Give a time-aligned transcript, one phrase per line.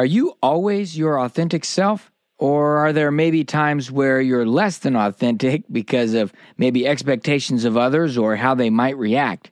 [0.00, 2.10] Are you always your authentic self?
[2.38, 7.76] Or are there maybe times where you're less than authentic because of maybe expectations of
[7.76, 9.50] others or how they might react?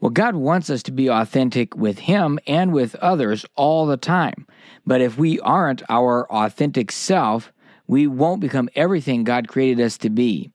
[0.00, 4.46] Well, God wants us to be authentic with Him and with others all the time.
[4.86, 7.52] But if we aren't our authentic self,
[7.86, 10.50] we won't become everything God created us to be.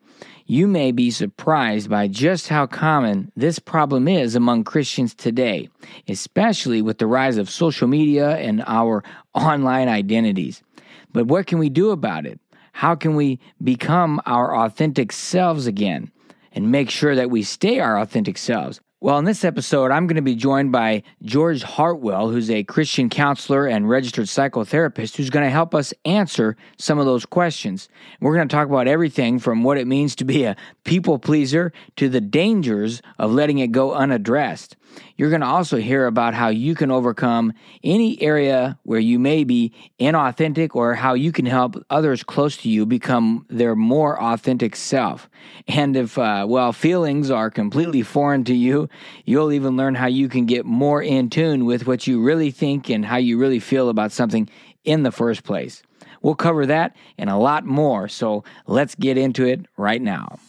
[0.47, 5.69] You may be surprised by just how common this problem is among Christians today,
[6.07, 9.03] especially with the rise of social media and our
[9.35, 10.63] online identities.
[11.11, 12.39] But what can we do about it?
[12.71, 16.11] How can we become our authentic selves again
[16.51, 18.81] and make sure that we stay our authentic selves?
[19.01, 23.09] Well, in this episode, I'm going to be joined by George Hartwell, who's a Christian
[23.09, 27.87] counselor and registered psychotherapist, who's going to help us answer some of those questions.
[28.19, 30.55] We're going to talk about everything from what it means to be a
[30.85, 34.75] people pleaser to the dangers of letting it go unaddressed.
[35.17, 39.43] You're going to also hear about how you can overcome any area where you may
[39.43, 44.75] be inauthentic or how you can help others close to you become their more authentic
[44.75, 45.29] self.
[45.67, 48.89] And if, uh, well, feelings are completely foreign to you,
[49.25, 52.89] you'll even learn how you can get more in tune with what you really think
[52.89, 54.49] and how you really feel about something
[54.83, 55.81] in the first place.
[56.21, 60.39] We'll cover that and a lot more, so let's get into it right now.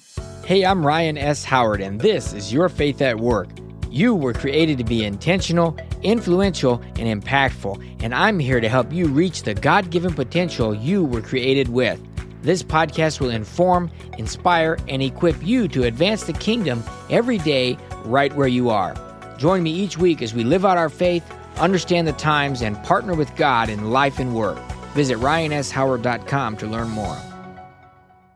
[0.45, 1.45] Hey, I'm Ryan S.
[1.45, 3.49] Howard, and this is Your Faith at Work
[3.97, 9.07] you were created to be intentional, influential, and impactful, and I'm here to help you
[9.07, 11.99] reach the God given potential you were created with.
[12.43, 18.35] This podcast will inform, inspire, and equip you to advance the kingdom every day right
[18.37, 18.95] where you are.
[19.39, 21.25] Join me each week as we live out our faith,
[21.57, 24.59] understand the times, and partner with God in life and work.
[24.95, 27.19] Visit ryanshoward.com to learn more.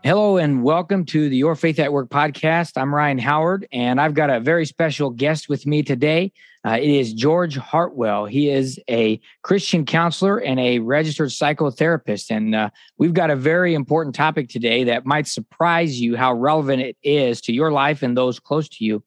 [0.03, 2.81] Hello and welcome to the Your Faith at Work podcast.
[2.81, 6.33] I'm Ryan Howard, and I've got a very special guest with me today.
[6.65, 8.25] Uh, it is George Hartwell.
[8.25, 12.35] He is a Christian counselor and a registered psychotherapist.
[12.35, 16.81] And uh, we've got a very important topic today that might surprise you how relevant
[16.81, 19.05] it is to your life and those close to you.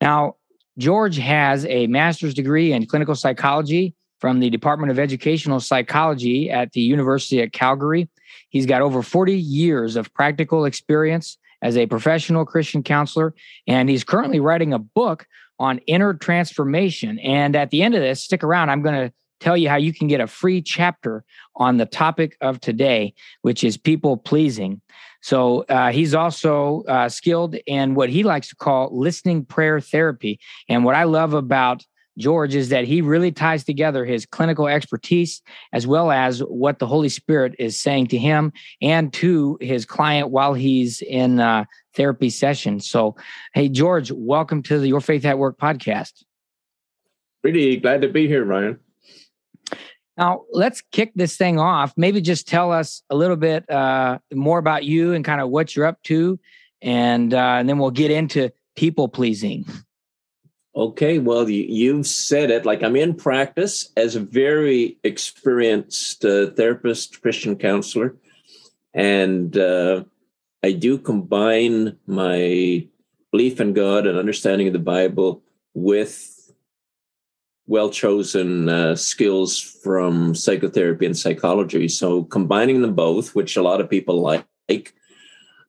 [0.00, 0.34] Now,
[0.78, 6.72] George has a master's degree in clinical psychology from the Department of Educational Psychology at
[6.72, 8.08] the University at Calgary.
[8.54, 13.34] He's got over 40 years of practical experience as a professional Christian counselor,
[13.66, 15.26] and he's currently writing a book
[15.58, 17.18] on inner transformation.
[17.18, 18.70] And at the end of this, stick around.
[18.70, 21.24] I'm going to tell you how you can get a free chapter
[21.56, 24.80] on the topic of today, which is people pleasing.
[25.20, 30.38] So uh, he's also uh, skilled in what he likes to call listening prayer therapy.
[30.68, 31.84] And what I love about
[32.18, 35.42] George is that he really ties together his clinical expertise
[35.72, 40.30] as well as what the Holy Spirit is saying to him and to his client
[40.30, 41.64] while he's in uh,
[41.94, 42.80] therapy session.
[42.80, 43.16] So,
[43.52, 46.22] hey, George, welcome to the Your Faith at Work podcast.
[47.42, 48.78] Really glad to be here, Ryan.
[50.16, 51.92] Now, let's kick this thing off.
[51.96, 55.74] Maybe just tell us a little bit uh, more about you and kind of what
[55.74, 56.38] you're up to,
[56.80, 59.66] and, uh, and then we'll get into people pleasing.
[60.76, 62.66] Okay, well, you, have said it.
[62.66, 68.16] Like I'm in practice as a very experienced uh, therapist, Christian counselor,
[68.92, 70.02] and uh,
[70.64, 72.88] I do combine my
[73.30, 76.52] belief in God and understanding of the Bible with
[77.66, 81.86] well chosen uh, skills from psychotherapy and psychology.
[81.86, 84.94] So combining them both, which a lot of people like,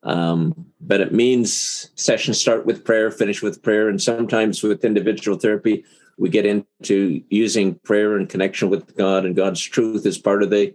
[0.05, 3.89] um, but it means sessions start with prayer, finish with prayer.
[3.89, 5.83] And sometimes with individual therapy,
[6.17, 10.51] we get into using prayer and connection with God and God's truth as part of
[10.51, 10.73] the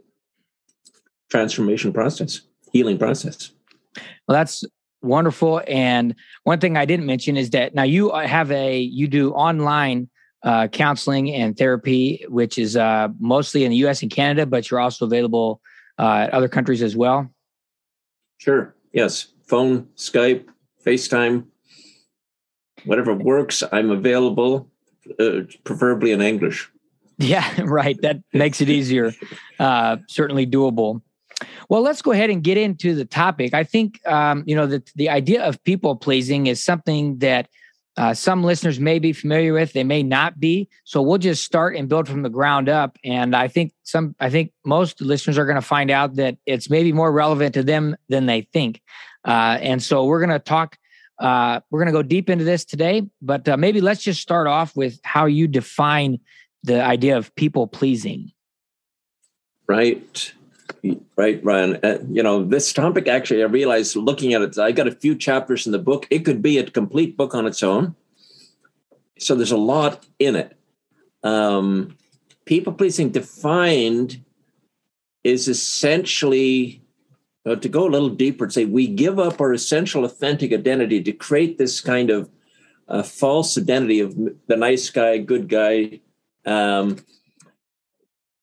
[1.30, 2.40] transformation process,
[2.72, 3.52] healing process.
[4.26, 4.64] Well, that's
[5.00, 5.62] wonderful.
[5.66, 10.10] And one thing I didn't mention is that now you have a, you do online
[10.42, 14.80] uh, counseling and therapy, which is uh, mostly in the US and Canada, but you're
[14.80, 15.60] also available
[15.98, 17.30] uh, at other countries as well.
[18.38, 18.74] Sure.
[18.92, 20.46] Yes, phone, Skype,
[20.84, 21.44] FaceTime,
[22.84, 23.62] whatever works.
[23.72, 24.68] I'm available,
[25.18, 26.70] uh, preferably in English.
[27.18, 28.00] Yeah, right.
[28.02, 29.12] That makes it easier.
[29.58, 31.02] Uh, certainly doable.
[31.68, 33.54] Well, let's go ahead and get into the topic.
[33.54, 37.48] I think um, you know the the idea of people pleasing is something that
[38.00, 40.70] uh, some listeners may be familiar with, they may not be.
[40.84, 42.96] So we'll just start and build from the ground up.
[43.04, 46.70] And I think some, I think most listeners are going to find out that it's
[46.70, 48.80] maybe more relevant to them than they think.
[49.22, 50.78] Uh, and so we're going to talk.
[51.18, 54.46] Uh, we're going to go deep into this today, but uh, maybe let's just start
[54.46, 56.20] off with how you define
[56.62, 58.32] the idea of people pleasing.
[59.68, 60.32] Right.
[61.16, 61.78] Right, Ryan.
[61.82, 65.14] Uh, you know, this topic actually, I realized looking at it, I got a few
[65.14, 66.06] chapters in the book.
[66.10, 67.94] It could be a complete book on its own.
[69.18, 70.56] So there's a lot in it.
[71.22, 71.98] Um,
[72.46, 74.24] people pleasing defined
[75.22, 76.82] is essentially
[77.44, 81.02] uh, to go a little deeper and say we give up our essential authentic identity
[81.02, 82.30] to create this kind of
[82.88, 84.16] uh, false identity of
[84.46, 86.00] the nice guy, good guy.
[86.46, 86.96] Um,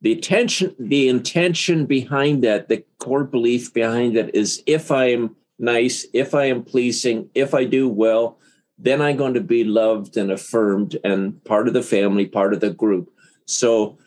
[0.07, 5.35] the intention, the intention behind that, the core belief behind that is if I am
[5.59, 8.39] nice, if I am pleasing, if I do well,
[8.77, 12.61] then I'm going to be loved and affirmed and part of the family, part of
[12.61, 13.11] the group.
[13.43, 13.97] So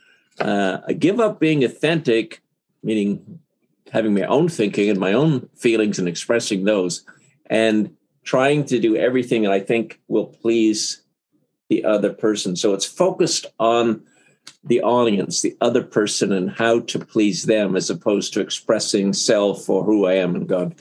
[0.40, 2.40] uh, I give up being authentic,
[2.82, 3.38] meaning
[3.92, 7.04] having my own thinking and my own feelings and expressing those,
[7.50, 7.94] and
[8.24, 11.02] trying to do everything that I think will please
[11.68, 12.56] the other person.
[12.56, 14.04] So it's focused on
[14.64, 19.68] the audience, the other person, and how to please them as opposed to expressing self
[19.68, 20.74] or who I am in God.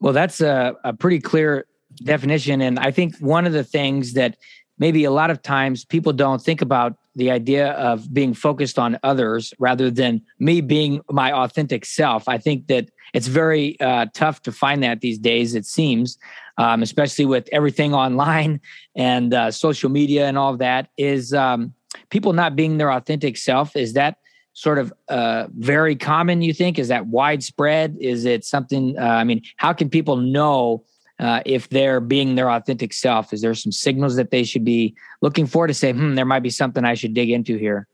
[0.00, 1.66] Well, that's a, a pretty clear
[2.02, 2.60] definition.
[2.60, 4.36] And I think one of the things that
[4.78, 8.98] maybe a lot of times people don't think about the idea of being focused on
[9.02, 12.28] others rather than me being my authentic self.
[12.28, 16.18] I think that it's very uh, tough to find that these days, it seems,
[16.58, 18.60] um, especially with everything online
[18.96, 20.88] and uh, social media and all of that.
[20.98, 21.72] Is um,
[22.10, 23.76] people not being their authentic self?
[23.76, 24.18] Is that
[24.52, 26.78] sort of uh, very common, you think?
[26.78, 27.96] Is that widespread?
[28.00, 30.84] Is it something, uh, I mean, how can people know?
[31.20, 33.32] Uh, if they're being their authentic self?
[33.32, 36.42] Is there some signals that they should be looking for to say, hmm, there might
[36.42, 37.86] be something I should dig into here?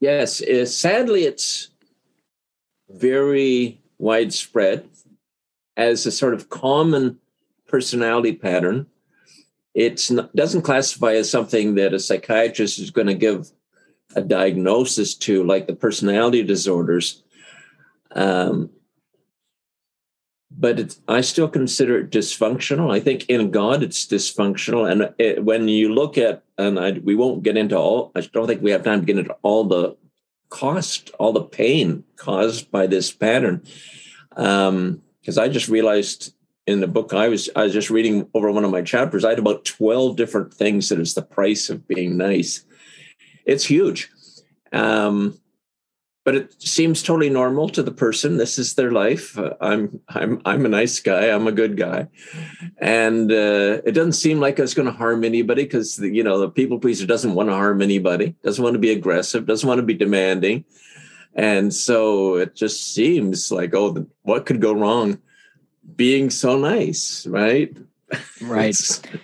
[0.00, 1.70] Yes, uh, sadly, it's
[2.90, 4.88] very widespread
[5.76, 7.18] as a sort of common
[7.66, 8.86] personality pattern.
[9.78, 13.52] It doesn't classify as something that a psychiatrist is going to give
[14.16, 17.22] a diagnosis to, like the personality disorders.
[18.10, 18.70] Um,
[20.50, 22.92] but I still consider it dysfunctional.
[22.92, 27.14] I think in God it's dysfunctional, and it, when you look at, and I, we
[27.14, 28.10] won't get into all.
[28.16, 29.96] I don't think we have time to get into all the
[30.48, 33.62] cost, all the pain caused by this pattern.
[34.30, 36.34] Because um, I just realized
[36.68, 39.30] in the book I was I was just reading over one of my chapters, I
[39.30, 42.64] had about twelve different things that is the price of being nice.
[43.46, 44.10] It's huge.
[44.70, 45.40] Um,
[46.26, 48.36] but it seems totally normal to the person.
[48.36, 49.38] This is their life.
[49.38, 51.30] Uh, I'm I'm I'm a nice guy.
[51.30, 52.08] I'm a good guy,
[52.76, 56.50] and uh, it doesn't seem like it's going to harm anybody because you know the
[56.50, 59.86] people pleaser doesn't want to harm anybody, doesn't want to be aggressive, doesn't want to
[59.86, 60.66] be demanding,
[61.34, 65.22] and so it just seems like oh, what could go wrong?
[65.96, 67.76] Being so nice, right?
[68.40, 68.76] Right.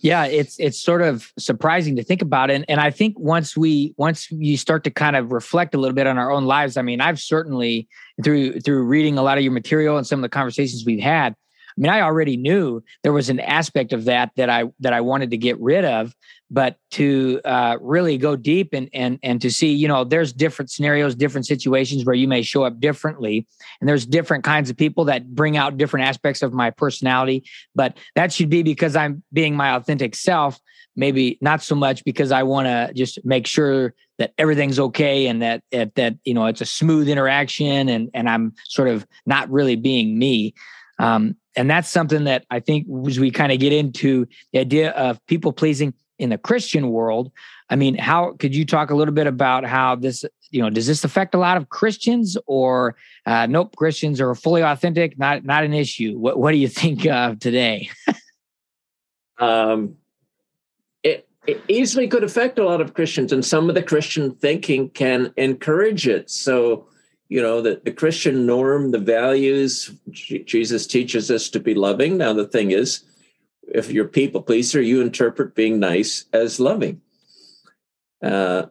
[0.00, 2.64] Yeah, it's it's sort of surprising to think about it.
[2.68, 6.06] And I think once we once you start to kind of reflect a little bit
[6.06, 7.88] on our own lives, I mean, I've certainly
[8.22, 11.34] through through reading a lot of your material and some of the conversations we've had,
[11.78, 15.00] I mean, I already knew there was an aspect of that that I that I
[15.00, 16.12] wanted to get rid of,
[16.50, 20.72] but to uh, really go deep and and and to see, you know, there's different
[20.72, 23.46] scenarios, different situations where you may show up differently,
[23.80, 27.44] and there's different kinds of people that bring out different aspects of my personality.
[27.76, 30.58] But that should be because I'm being my authentic self.
[30.96, 35.40] Maybe not so much because I want to just make sure that everything's okay and
[35.42, 39.48] that, that that you know it's a smooth interaction and and I'm sort of not
[39.48, 40.54] really being me.
[40.98, 44.92] Um, and that's something that I think as we kind of get into the idea
[44.92, 47.32] of people pleasing in the Christian world.
[47.68, 50.86] I mean, how could you talk a little bit about how this, you know, does
[50.86, 52.94] this affect a lot of Christians or
[53.26, 56.16] uh, nope, Christians are fully authentic, not not an issue.
[56.16, 57.90] What what do you think of today?
[59.38, 59.96] um,
[61.02, 64.90] it, it easily could affect a lot of Christians, and some of the Christian thinking
[64.90, 66.30] can encourage it.
[66.30, 66.86] So
[67.28, 72.16] you know the, the christian norm the values jesus teaches us to be loving.
[72.16, 73.04] Now the thing is
[73.62, 77.00] if you're people pleaser you interpret being nice as loving.
[78.22, 78.66] Uh,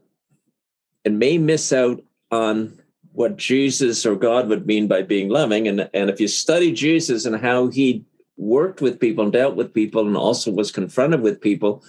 [1.05, 2.77] and may miss out on
[3.13, 5.67] what jesus or god would mean by being loving.
[5.67, 8.03] And, and if you study jesus and how he
[8.37, 11.83] worked with people and dealt with people and also was confronted with people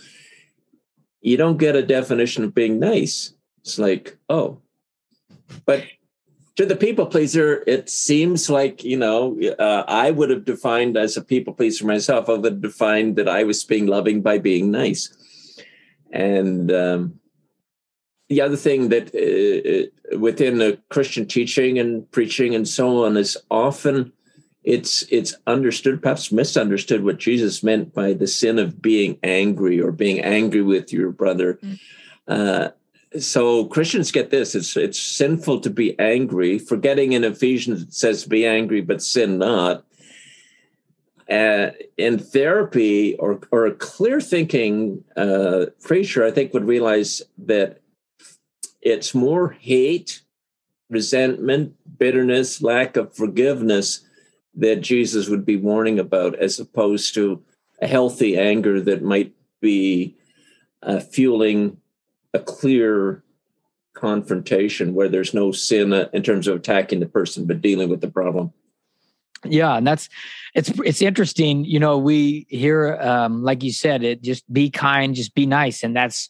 [1.21, 3.33] you don't get a definition of being nice.
[3.61, 4.61] It's like oh
[5.65, 5.85] but
[6.59, 11.17] to the people pleaser, it seems like you know uh, I would have defined as
[11.17, 12.29] a people pleaser myself.
[12.29, 15.17] I would have defined that I was being loving by being nice,
[16.13, 17.21] and um,
[18.29, 23.17] the other thing that uh, uh within the Christian teaching and preaching and so on
[23.17, 24.13] is often
[24.65, 29.93] it's it's understood, perhaps misunderstood, what Jesus meant by the sin of being angry or
[29.93, 31.61] being angry with your brother.
[31.63, 31.79] Mm.
[32.27, 32.69] Uh,
[33.19, 36.59] so Christians get this: it's it's sinful to be angry.
[36.59, 39.85] Forgetting in Ephesians it says, "Be angry, but sin not."
[41.31, 47.81] Uh, in therapy or or a clear thinking uh, preacher, I think would realize that
[48.81, 50.23] it's more hate,
[50.89, 54.05] resentment, bitterness, lack of forgiveness
[54.55, 57.43] that Jesus would be warning about, as opposed to
[57.81, 60.17] a healthy anger that might be
[60.83, 61.79] uh, fueling
[62.39, 63.23] a clear
[63.95, 68.01] confrontation where there's no sin uh, in terms of attacking the person, but dealing with
[68.01, 68.53] the problem.
[69.45, 70.09] Yeah, and that's
[70.55, 71.65] it's it's interesting.
[71.65, 75.85] You know, we hear um, like you said, it just be kind, just be nice,
[75.85, 76.29] and that's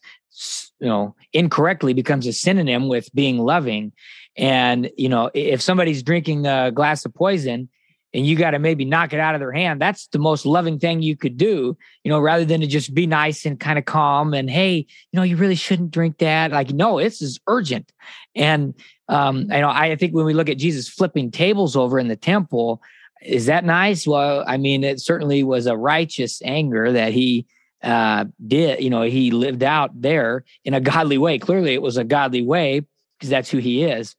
[0.78, 3.92] you know incorrectly becomes a synonym with being loving.
[4.36, 7.70] And you know, if somebody's drinking a glass of poison,
[8.14, 10.78] and you got to maybe knock it out of their hand that's the most loving
[10.78, 13.84] thing you could do you know rather than to just be nice and kind of
[13.84, 16.50] calm and hey you know you really shouldn't drink that.
[16.50, 17.92] Like no this is urgent.
[18.34, 18.74] And
[19.08, 22.16] um you know i think when we look at jesus flipping tables over in the
[22.16, 22.82] temple
[23.22, 24.06] is that nice?
[24.06, 27.46] Well i mean it certainly was a righteous anger that he
[27.82, 31.38] uh did you know he lived out there in a godly way.
[31.38, 32.82] Clearly it was a godly way
[33.18, 34.16] because that's who he is.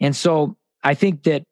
[0.00, 1.44] And so i think that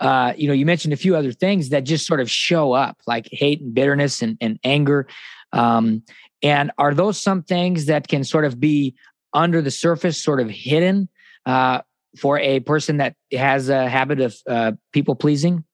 [0.00, 2.98] uh, you know, you mentioned a few other things that just sort of show up,
[3.06, 5.06] like hate and bitterness and, and anger.
[5.52, 6.02] Um,
[6.42, 8.94] and are those some things that can sort of be
[9.32, 11.08] under the surface, sort of hidden
[11.46, 11.80] uh,
[12.18, 15.64] for a person that has a habit of uh, people pleasing?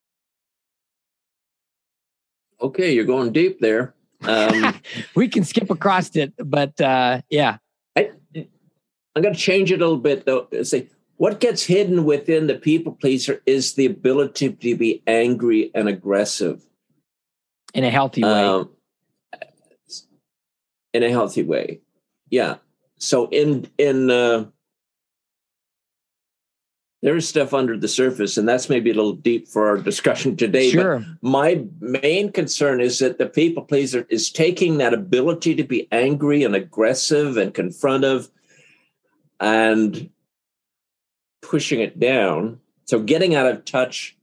[2.61, 3.95] Okay, you're going deep there.
[4.23, 4.81] Um,
[5.17, 7.59] we can skip across it, but uh, yeah.
[7.97, 8.13] I,
[9.15, 10.47] I'm going to change it a little bit, though.
[10.63, 15.89] Say, what gets hidden within the people pleaser is the ability to be angry and
[15.89, 16.65] aggressive
[17.75, 18.45] in a healthy way.
[18.45, 18.71] Um,
[20.93, 21.81] in a healthy way,
[22.29, 22.57] yeah.
[22.99, 24.47] So in in uh,
[27.03, 30.71] there's stuff under the surface, and that's maybe a little deep for our discussion today.
[30.71, 31.01] Sure.
[31.01, 35.89] But my main concern is that the people pleaser is taking that ability to be
[35.91, 38.29] angry and aggressive and confrontive
[39.41, 40.11] and
[41.43, 42.61] pushing it down.
[42.87, 44.17] So getting out of touch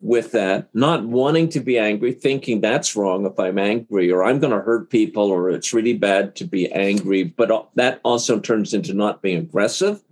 [0.00, 4.38] with that, not wanting to be angry, thinking that's wrong if I'm angry or I'm
[4.38, 7.24] going to hurt people or it's really bad to be angry.
[7.24, 10.02] But that also turns into not being aggressive,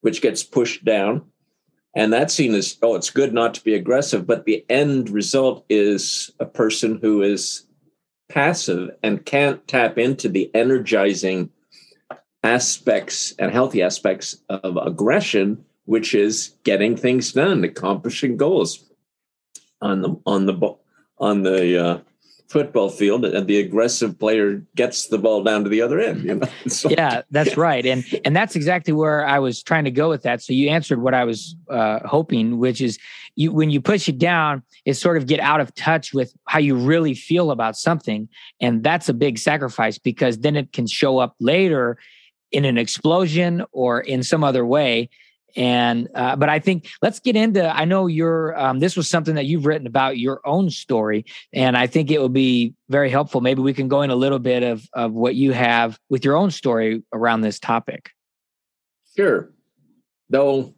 [0.00, 1.26] which gets pushed down.
[1.94, 4.26] And that's seen as, oh, it's good not to be aggressive.
[4.26, 7.66] But the end result is a person who is
[8.30, 11.50] passive and can't tap into the energizing
[12.42, 18.84] aspects and healthy aspects of aggression, which is getting things done, accomplishing goals
[19.80, 20.76] on the on the
[21.18, 21.98] on the uh,
[22.48, 26.24] football field, and the aggressive player gets the ball down to the other end.
[26.24, 26.48] You know?
[26.88, 30.42] yeah, that's right, and and that's exactly where I was trying to go with that.
[30.42, 32.98] So you answered what I was uh, hoping, which is
[33.36, 36.58] you when you push it down, it sort of get out of touch with how
[36.58, 38.28] you really feel about something,
[38.60, 41.98] and that's a big sacrifice because then it can show up later
[42.52, 45.08] in an explosion or in some other way.
[45.54, 49.34] And uh, but i think let's get into i know you're um, this was something
[49.34, 53.40] that you've written about your own story and i think it would be very helpful.
[53.40, 56.36] Maybe we can go in a little bit of of what you have with your
[56.36, 58.10] own story around this topic.
[59.16, 59.50] Sure.
[60.30, 60.74] Though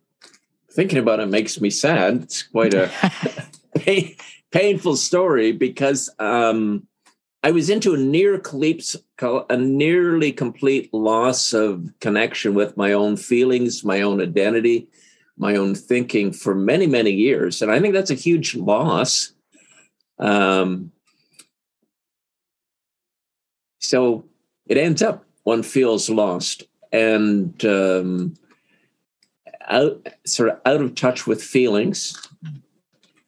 [0.72, 2.22] thinking about it makes me sad.
[2.22, 2.90] It's quite a
[3.76, 4.16] pain,
[4.50, 6.86] painful story because um
[7.44, 13.18] I was into a near collapse, a nearly complete loss of connection with my own
[13.18, 14.88] feelings, my own identity,
[15.36, 19.34] my own thinking for many, many years, and I think that's a huge loss.
[20.18, 20.90] Um,
[23.78, 24.24] so
[24.66, 28.38] it ends up one feels lost and um,
[29.68, 32.18] out, sort of out of touch with feelings.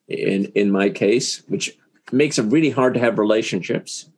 [0.08, 1.76] In in my case, which
[2.12, 4.10] makes it really hard to have relationships.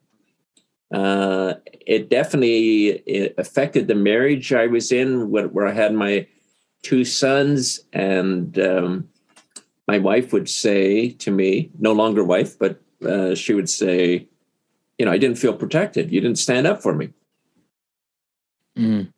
[0.93, 1.53] Uh,
[1.85, 6.27] it definitely it affected the marriage I was in, where I had my
[6.81, 9.09] two sons, and um,
[9.87, 14.27] my wife would say to me, no longer wife, but uh, she would say,
[14.97, 16.11] you know, I didn't feel protected.
[16.11, 17.09] You didn't stand up for me.
[18.77, 19.13] Mm.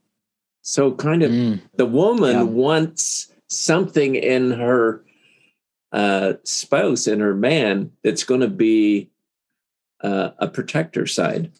[0.61, 1.61] So, kind of, mm.
[1.75, 2.43] the woman yeah.
[2.43, 5.03] wants something in her
[5.91, 9.09] uh, spouse and her man that's going to be
[10.01, 11.51] uh, a protector side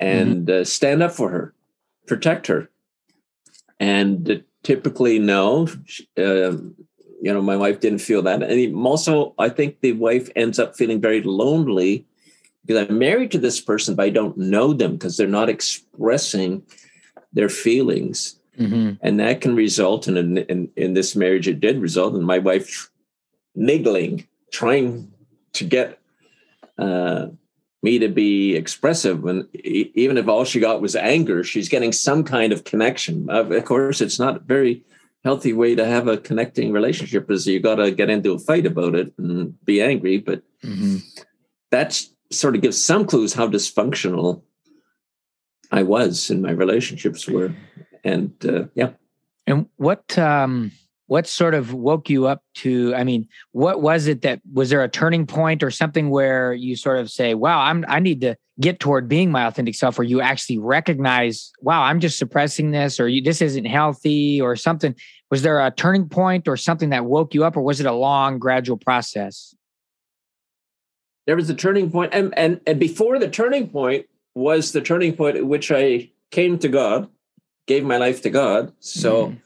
[0.00, 0.62] and mm-hmm.
[0.62, 1.54] uh, stand up for her,
[2.06, 2.70] protect her.
[3.80, 5.68] And typically, no,
[6.16, 6.52] uh,
[7.20, 8.42] you know, my wife didn't feel that.
[8.42, 12.06] And also, I think the wife ends up feeling very lonely
[12.64, 16.62] because I'm married to this person, but I don't know them because they're not expressing
[17.32, 18.38] their feelings.
[18.58, 18.94] Mm-hmm.
[19.00, 21.46] And that can result in, in in this marriage.
[21.46, 22.90] It did result in my wife
[23.54, 25.12] niggling, trying
[25.54, 25.98] to get
[26.78, 27.26] uh,
[27.82, 32.24] me to be expressive and even if all she got was anger she's getting some
[32.24, 33.28] kind of connection.
[33.30, 34.84] Of course it's not a very
[35.24, 38.66] healthy way to have a connecting relationship is you got to get into a fight
[38.66, 40.98] about it and be angry but mm-hmm.
[41.70, 42.00] that
[42.30, 44.42] sort of gives some clues how dysfunctional
[45.70, 47.54] i was in my relationships were.
[48.04, 48.90] And uh, yeah.
[49.46, 50.72] And what um
[51.08, 52.94] what sort of woke you up to?
[52.94, 56.76] I mean what was it that was there a turning point or something where you
[56.76, 60.02] sort of say wow i'm i need to get toward being my authentic self or
[60.02, 64.94] you actually recognize wow i'm just suppressing this or you, this isn't healthy or something?
[65.30, 67.92] Was there a turning point or something that woke you up or was it a
[67.92, 69.54] long gradual process?
[71.26, 75.16] There was a turning point and and, and before the turning point was the turning
[75.16, 77.08] point at which i came to god
[77.66, 78.72] gave my life to god.
[78.80, 79.38] So mm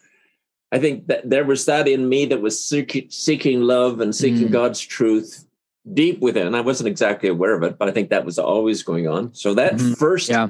[0.72, 4.52] I think that there was that in me that was seeking love and seeking mm.
[4.52, 5.46] God's truth
[5.92, 6.54] deep within.
[6.54, 9.34] I wasn't exactly aware of it, but I think that was always going on.
[9.34, 9.92] So that mm-hmm.
[9.92, 10.48] first yeah.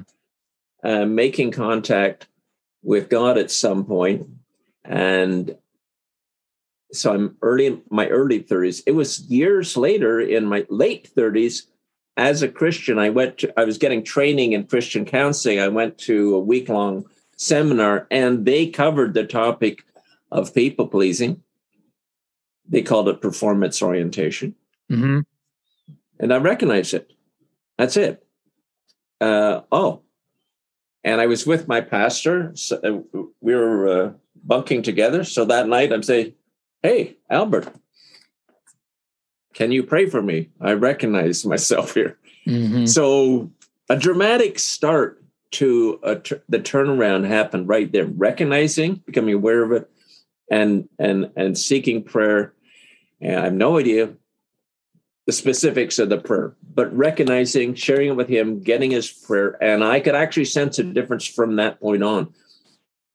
[0.85, 2.29] uh, making contact
[2.85, 4.29] with God at some point,
[4.85, 5.57] and
[6.93, 8.83] so I'm early in my early 30s.
[8.87, 11.67] It was years later in my late 30s
[12.17, 12.99] as a Christian.
[12.99, 15.59] I went to, I was getting training in Christian counseling.
[15.59, 19.85] I went to a week long seminar and they covered the topic
[20.33, 21.43] of people pleasing.
[22.69, 24.55] They called it performance orientation.
[24.91, 25.21] Mm-hmm.
[26.19, 27.13] And I recognized it.
[27.79, 28.25] That's it.
[29.21, 30.03] Uh, oh,
[31.05, 32.53] and I was with my pastor.
[32.55, 34.13] So uh, we were uh,
[34.45, 35.25] bunking together.
[35.25, 36.35] So that night I'm saying,
[36.83, 37.73] Hey, Albert,
[39.55, 40.51] can you pray for me?
[40.61, 42.19] I recognize myself here.
[42.47, 42.87] Mm-hmm.
[42.87, 43.51] So
[43.89, 45.23] a dramatic start
[45.53, 46.01] to
[46.49, 49.91] the turnaround happened right there, recognizing, becoming aware of it,
[50.51, 52.55] and and and seeking prayer.
[53.21, 54.15] And I have no idea
[55.27, 59.85] the specifics of the prayer, but recognizing, sharing it with him, getting his prayer, and
[59.85, 62.35] I could actually sense a difference from that point on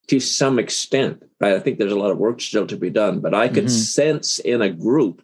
[0.07, 1.23] to some extent.
[1.41, 1.53] Right?
[1.53, 3.67] I think there's a lot of work still to be done, but I could mm-hmm.
[3.67, 5.21] sense in a group,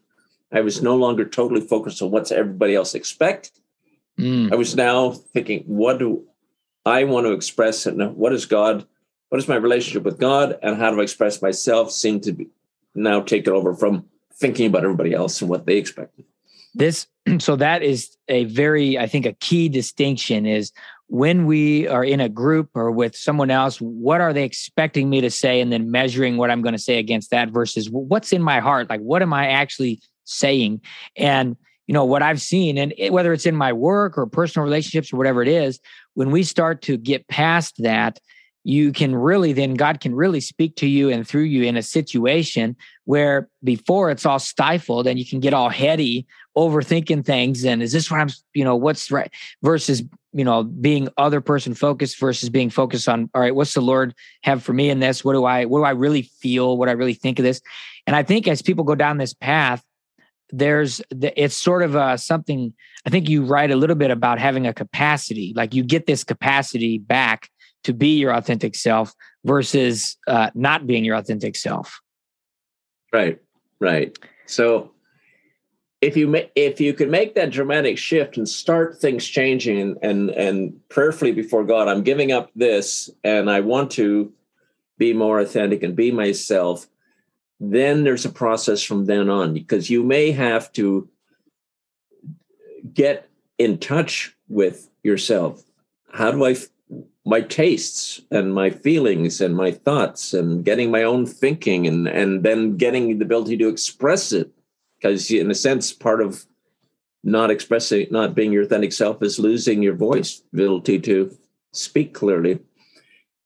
[0.52, 3.52] I was no longer totally focused on what's everybody else expect.
[4.20, 4.52] Mm.
[4.52, 6.26] I was now thinking, what do
[6.86, 8.86] I want to express, and what does God
[9.34, 12.50] what is my relationship with God and how do I express myself seem to be
[12.93, 16.22] now taken over from thinking about everybody else and what they expect.
[16.76, 17.08] This
[17.39, 20.72] so that is a very I think a key distinction is
[21.08, 25.19] when we are in a group or with someone else what are they expecting me
[25.22, 28.43] to say and then measuring what I'm going to say against that versus what's in
[28.43, 30.80] my heart like what am I actually saying
[31.17, 34.63] and you know what I've seen and it, whether it's in my work or personal
[34.63, 35.80] relationships or whatever it is
[36.13, 38.19] when we start to get past that
[38.63, 41.84] you can really then God can really speak to you and through you in a
[41.84, 46.26] situation where before it's all stifled and you can get all heady
[46.58, 51.10] overthinking things and is this what I'm you know what's right versus you know being
[51.17, 54.89] other person focused versus being focused on all right what's the Lord have for me
[54.89, 55.26] in this?
[55.26, 56.78] What do I what do I really feel?
[56.78, 57.62] What I really think of this?
[58.08, 59.84] And I think as people go down this path
[60.54, 62.73] there's the, it's sort of uh, something
[63.06, 66.23] I think you write a little bit about having a capacity like you get this
[66.23, 67.49] capacity back
[67.84, 69.13] to be your authentic self
[69.46, 72.02] versus uh, not being your authentic self.
[73.12, 73.39] Right,
[73.80, 74.17] right.
[74.46, 74.91] So
[76.02, 80.30] if you ma- if you could make that dramatic shift and start things changing and
[80.32, 84.34] and prayerfully before God, I'm giving up this and I want to
[84.98, 86.88] be more authentic and be myself.
[87.60, 91.08] Then there's a process from then on because you may have to
[92.93, 95.63] get in touch with yourself.
[96.12, 96.56] How do I
[97.26, 102.44] my tastes and my feelings and my thoughts and getting my own thinking and and
[102.44, 104.52] then getting the ability to express it.
[104.98, 106.46] Because in a sense part of
[107.24, 111.38] not expressing not being your authentic self is losing your voice ability to
[111.72, 112.60] speak clearly.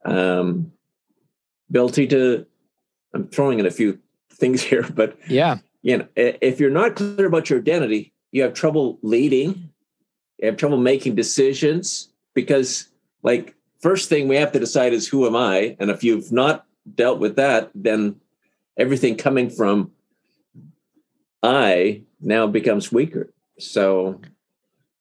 [0.05, 0.71] Um
[1.69, 2.45] ability to
[3.13, 3.99] i'm throwing in a few
[4.31, 5.57] things here but yeah.
[5.81, 9.69] you know if you're not clear about your identity you have trouble leading
[10.37, 12.89] you have trouble making decisions because
[13.23, 15.75] like first thing we have to decide is who am I?
[15.79, 18.19] And if you've not dealt with that, then
[18.77, 19.91] everything coming from
[21.43, 23.33] I now becomes weaker.
[23.59, 24.21] So,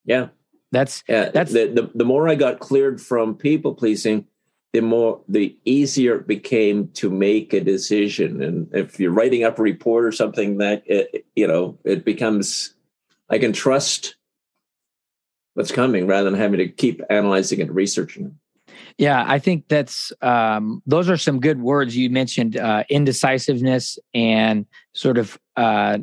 [0.05, 0.29] yeah,
[0.73, 1.31] that's yeah.
[1.31, 4.27] That's the, the the more I got cleared from people pleasing,
[4.73, 8.43] the more the easier it became to make a decision.
[8.43, 12.75] And if you're writing up a report or something, that it, you know, it becomes
[13.29, 14.17] I can trust
[15.55, 18.33] what's coming rather than having to keep analyzing and researching it.
[18.99, 22.57] Yeah, I think that's um, those are some good words you mentioned.
[22.57, 25.99] Uh, indecisiveness and sort of uh,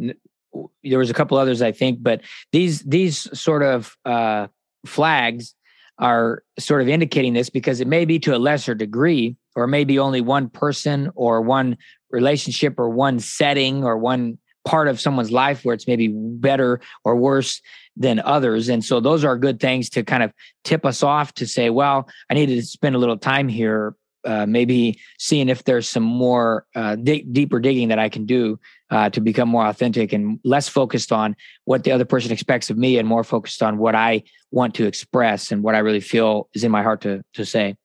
[0.84, 4.48] there was a couple others I think, but these these sort of uh,
[4.86, 5.56] flags
[5.98, 9.98] are sort of indicating this because it may be to a lesser degree, or maybe
[9.98, 11.78] only one person or one
[12.12, 17.16] relationship or one setting or one part of someone's life where it's maybe better or
[17.16, 17.62] worse
[17.96, 18.70] than others.
[18.70, 22.10] And so those are good things to kind of tip us off to say, well,
[22.30, 26.66] I need to spend a little time here, uh, maybe seeing if there's some more
[26.76, 30.68] uh, d- deeper digging that I can do uh, to become more authentic and less
[30.68, 34.24] focused on what the other person expects of me and more focused on what I
[34.52, 37.76] want to express and what I really feel is in my heart to, to say.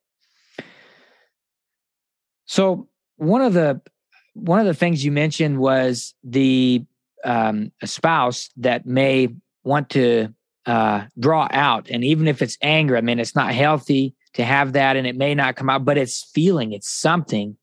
[2.46, 3.80] So one of the
[4.34, 6.84] one of the things you mentioned was the
[7.24, 9.28] um, spouse that may
[9.68, 10.34] want to
[10.66, 14.72] uh, draw out, and even if it's anger, I mean, it's not healthy to have
[14.72, 17.56] that, and it may not come out, but it's feeling, it's something.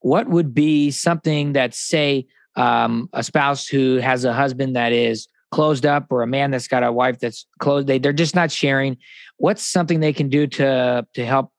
[0.00, 5.28] What would be something that, say, um, a spouse who has a husband that is
[5.50, 8.50] closed up, or a man that's got a wife that's closed, they they're just not
[8.50, 8.96] sharing.
[9.36, 11.50] What's something they can do to to help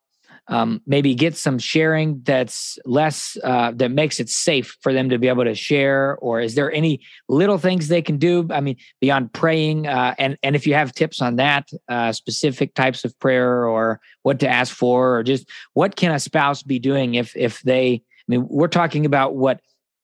[0.48, 5.18] um, maybe get some sharing that's less uh, that makes it safe for them to
[5.18, 8.78] be able to share or is there any little things they can do i mean
[9.02, 13.18] beyond praying uh, and and if you have tips on that uh, specific types of
[13.20, 17.36] prayer or what to ask for or just what can a spouse be doing if
[17.36, 19.60] if they i mean we're talking about what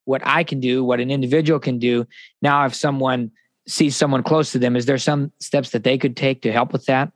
[0.06, 2.08] what i can do what an individual can do.
[2.41, 3.32] Now if someone
[3.67, 6.73] sees someone close to them is there some steps that they could take to help
[6.73, 7.12] with that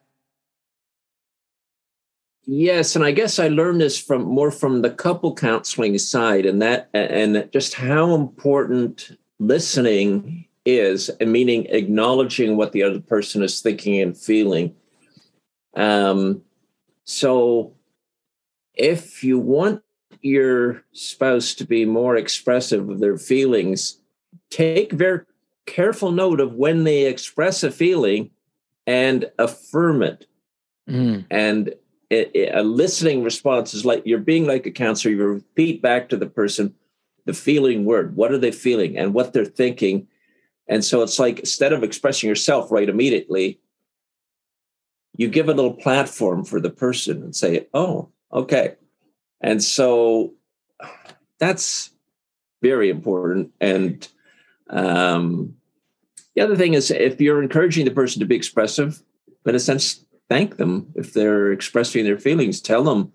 [2.48, 6.62] Yes, and I guess I learned this from more from the couple counseling side, and
[6.62, 13.62] that and just how important listening is, and meaning acknowledging what the other person is
[13.62, 14.76] thinking and feeling.
[15.76, 16.44] Um,
[17.04, 17.74] so,
[18.76, 19.82] if you want
[20.22, 24.00] your spouse to be more expressive of their feelings,
[24.52, 25.22] take very
[25.66, 28.30] careful note of when they express a feeling
[28.86, 30.28] and affirm it.
[30.88, 31.26] Mm.
[31.32, 31.74] And
[32.36, 35.14] a listening response is like you're being like a counselor.
[35.14, 36.74] You repeat back to the person
[37.26, 38.16] the feeling word.
[38.16, 40.08] What are they feeling and what they're thinking?
[40.68, 43.60] And so it's like instead of expressing yourself right immediately,
[45.18, 48.76] you give a little platform for the person and say, "Oh, okay."
[49.42, 50.34] And so
[51.40, 51.92] that's
[52.62, 53.52] very important.
[53.62, 54.08] And
[54.70, 55.56] um,
[56.36, 59.02] the other thing is, if you're encouraging the person to be expressive,
[59.46, 62.62] in a sense, thank them if they're expressing their feelings.
[62.62, 63.14] Tell them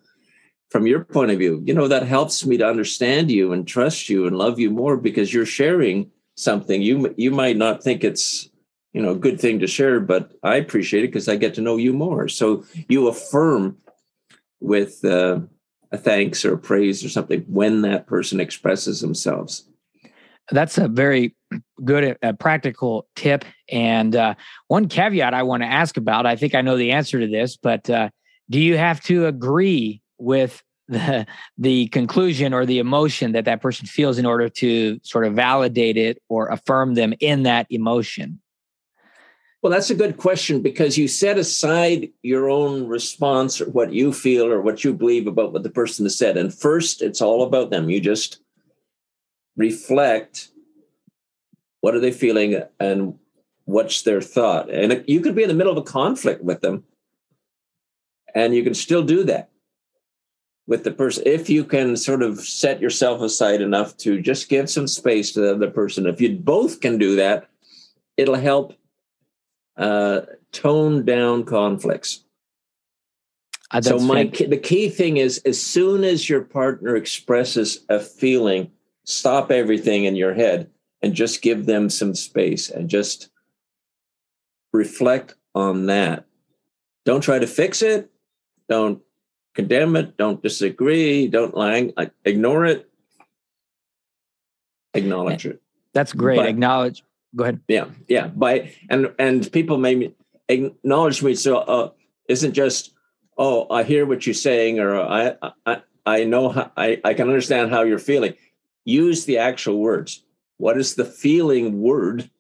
[0.71, 4.09] from your point of view, you know, that helps me to understand you and trust
[4.09, 6.81] you and love you more because you're sharing something.
[6.81, 8.49] You you might not think it's
[8.93, 11.61] you know a good thing to share, but I appreciate it because I get to
[11.61, 12.29] know you more.
[12.29, 13.79] So you affirm
[14.61, 15.41] with uh,
[15.93, 19.70] a thanks or a praise or something when that person expresses themselves.
[20.51, 21.37] That's a very
[21.85, 23.45] good uh, practical tip.
[23.71, 24.35] And uh,
[24.69, 27.57] one caveat I want to ask about, I think I know the answer to this,
[27.57, 28.11] but uh,
[28.49, 33.87] do you have to agree with the the conclusion or the emotion that that person
[33.87, 38.41] feels in order to sort of validate it or affirm them in that emotion?
[39.63, 44.13] Well, that's a good question because you set aside your own response or what you
[44.13, 46.39] feel or what you believe about what the person has said.
[46.39, 47.91] And first, it's all about them.
[47.91, 48.41] You just
[49.61, 50.49] reflect
[51.81, 53.19] what are they feeling and
[53.65, 54.71] what's their thought.
[54.71, 56.85] And you could be in the middle of a conflict with them
[58.35, 59.51] and you can still do that
[60.67, 61.23] with the person.
[61.27, 65.41] If you can sort of set yourself aside enough to just give some space to
[65.41, 67.49] the other person if you both can do that
[68.17, 68.75] it'll help
[69.77, 70.21] uh,
[70.53, 72.25] tone down conflicts.
[73.73, 78.71] Uh, so my the key thing is as soon as your partner expresses a feeling
[79.11, 80.71] stop everything in your head
[81.03, 83.31] and just give them some space and just
[84.73, 86.27] reflect on that.
[87.05, 88.11] Don't try to fix it.
[88.69, 89.03] Don't
[89.55, 90.17] condemn it.
[90.17, 91.27] Don't disagree.
[91.29, 91.93] Don't lie.
[92.25, 92.89] Ignore it.
[94.95, 95.61] Acknowledge it.
[95.93, 96.37] That's great.
[96.37, 97.03] But, Acknowledge.
[97.35, 97.61] Go ahead.
[97.69, 98.27] Yeah, yeah.
[98.27, 100.13] By and and people may
[100.49, 101.35] acknowledge me.
[101.35, 101.91] So uh,
[102.29, 102.93] isn't just
[103.39, 107.29] oh I hear what you're saying or I I I know how, I I can
[107.29, 108.35] understand how you're feeling
[108.85, 110.25] use the actual words.
[110.59, 112.31] What is the feeling word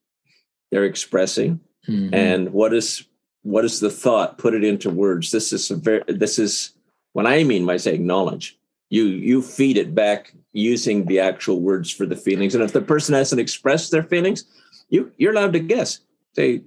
[0.70, 1.61] they're expressing?
[1.88, 2.14] Mm-hmm.
[2.14, 3.05] And what is
[3.42, 4.38] what is the thought?
[4.38, 5.31] Put it into words.
[5.31, 6.72] This is a very this is
[7.12, 8.59] what I mean by saying knowledge.
[8.90, 12.55] You you feed it back using the actual words for the feelings.
[12.55, 14.44] And if the person hasn't expressed their feelings,
[14.88, 16.00] you you're allowed to guess.
[16.35, 16.62] Say,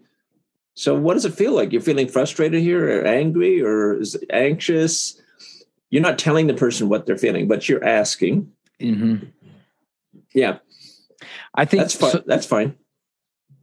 [0.75, 1.71] so what does it feel like?
[1.71, 5.21] You're feeling frustrated here or angry or is anxious?
[5.89, 8.51] You're not telling the person what they're feeling, but you're asking.
[8.81, 9.27] Mm-hmm.
[10.33, 10.59] Yeah.
[11.55, 12.11] I think that's fine.
[12.11, 12.75] So, that's fine.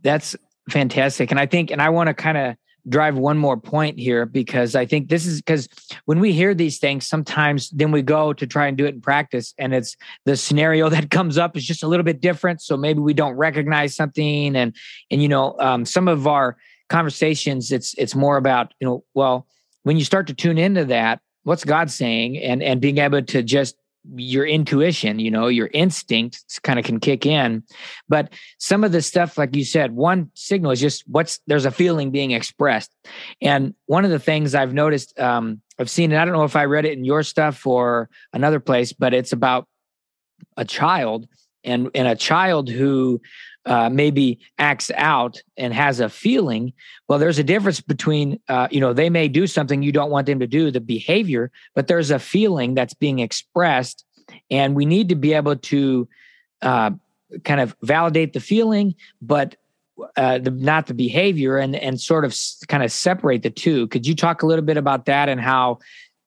[0.02, 0.36] That's
[0.70, 1.30] fantastic.
[1.30, 2.56] And I think, and I want to kind of
[2.88, 5.68] drive one more point here because I think this is because
[6.06, 9.00] when we hear these things, sometimes then we go to try and do it in
[9.00, 12.62] practice, and it's the scenario that comes up is just a little bit different.
[12.62, 14.74] So maybe we don't recognize something, and
[15.10, 16.56] and you know, um, some of our
[16.88, 19.46] conversations, it's it's more about you know, well,
[19.82, 23.42] when you start to tune into that, what's God saying, and and being able to
[23.42, 23.76] just
[24.14, 27.62] your intuition, you know, your instincts kind of can kick in.
[28.08, 31.70] But some of the stuff, like you said, one signal is just what's there's a
[31.70, 32.94] feeling being expressed.
[33.40, 36.56] And one of the things I've noticed, um, I've seen, and I don't know if
[36.56, 39.66] I read it in your stuff or another place, but it's about
[40.56, 41.28] a child
[41.64, 43.20] and and a child who
[43.66, 46.72] uh, maybe acts out and has a feeling
[47.08, 50.26] well there's a difference between uh, you know they may do something you don't want
[50.26, 54.04] them to do the behavior but there's a feeling that's being expressed
[54.50, 56.08] and we need to be able to
[56.62, 56.90] uh,
[57.44, 59.56] kind of validate the feeling but
[60.16, 63.86] uh, the, not the behavior and and sort of s- kind of separate the two.
[63.88, 65.78] Could you talk a little bit about that and how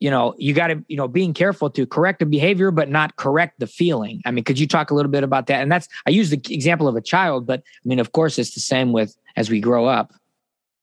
[0.04, 3.16] you know you got to you know being careful to correct the behavior but not
[3.16, 4.22] correct the feeling.
[4.26, 5.62] I mean could you talk a little bit about that?
[5.62, 8.54] And that's i use the example of a child but i mean of course it's
[8.54, 10.14] the same with as we grow up.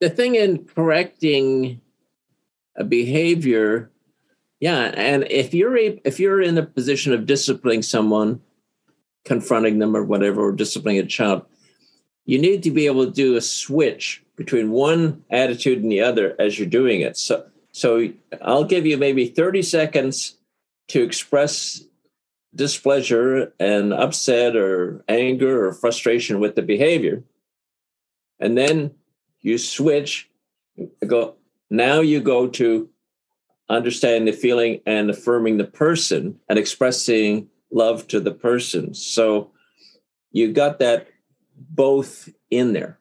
[0.00, 1.82] The thing in correcting
[2.76, 3.90] a behavior
[4.58, 8.40] yeah and if you're a, if you're in a position of disciplining someone
[9.26, 11.44] confronting them or whatever or disciplining a child
[12.24, 16.34] you need to be able to do a switch between one attitude and the other
[16.38, 17.16] as you're doing it.
[17.16, 18.08] So so
[18.42, 20.36] I'll give you maybe 30 seconds
[20.88, 21.84] to express
[22.54, 27.22] displeasure and upset or anger or frustration with the behavior.
[28.40, 28.92] And then
[29.40, 30.28] you switch,
[31.06, 31.36] go,
[31.70, 32.88] now you go to
[33.68, 38.94] understanding the feeling and affirming the person and expressing love to the person.
[38.94, 39.52] So
[40.32, 41.06] you got that
[41.56, 42.98] both in there.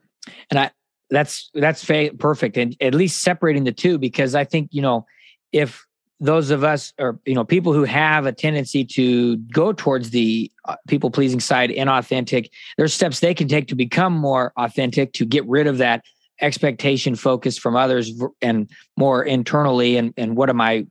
[0.51, 0.71] And I,
[1.09, 2.57] that's that's fa- perfect.
[2.57, 5.05] And at least separating the two because i think you know
[5.51, 5.85] if
[6.19, 10.51] those of us or you know people who have a tendency to go towards the
[10.65, 15.25] uh, people pleasing side inauthentic there's steps they can take to become more authentic to
[15.25, 16.03] get rid of that
[16.41, 20.85] expectation focus from others and more internally and and what am i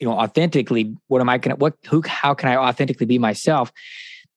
[0.00, 3.72] you know authentically what am i can what who how can i authentically be myself?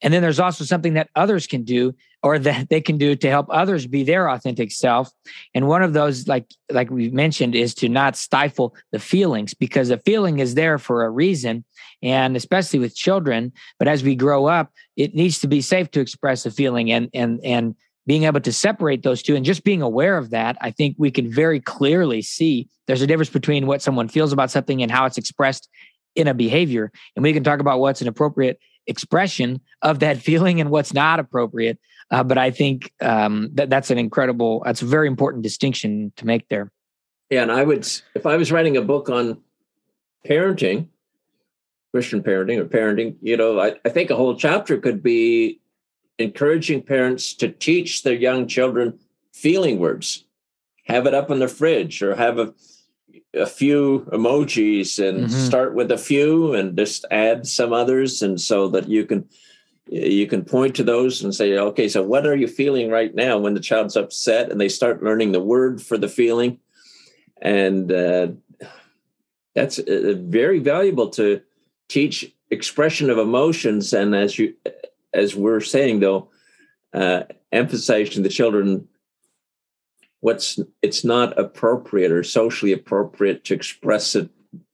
[0.01, 3.29] And then there's also something that others can do or that they can do to
[3.29, 5.09] help others be their authentic self.
[5.53, 9.89] And one of those, like like we mentioned, is to not stifle the feelings because
[9.89, 11.63] the feeling is there for a reason.
[12.03, 15.99] And especially with children, but as we grow up, it needs to be safe to
[15.99, 17.75] express a feeling and and and
[18.05, 21.11] being able to separate those two and just being aware of that, I think we
[21.11, 25.05] can very clearly see there's a difference between what someone feels about something and how
[25.05, 25.69] it's expressed
[26.15, 26.91] in a behavior.
[27.15, 31.19] And we can talk about what's an appropriate expression of that feeling and what's not
[31.19, 31.79] appropriate.
[32.09, 36.25] Uh, but I think um, that that's an incredible, that's a very important distinction to
[36.25, 36.71] make there.
[37.29, 39.39] Yeah, and I would, if I was writing a book on
[40.25, 40.87] parenting,
[41.91, 45.59] Christian parenting or parenting, you know, I, I think a whole chapter could be
[46.17, 48.99] encouraging parents to teach their young children
[49.33, 50.23] feeling words.
[50.85, 52.53] Have it up in the fridge or have a
[53.33, 55.45] a few emojis and mm-hmm.
[55.45, 59.27] start with a few and just add some others and so that you can
[59.89, 63.37] you can point to those and say okay so what are you feeling right now
[63.37, 66.59] when the child's upset and they start learning the word for the feeling?
[67.41, 68.27] And uh,
[69.55, 71.41] that's uh, very valuable to
[71.87, 73.93] teach expression of emotions.
[73.93, 74.55] And as you
[75.13, 76.29] as we're saying though
[76.93, 78.87] uh, emphasizing the children
[80.19, 84.29] what's it's not appropriate or socially appropriate to express it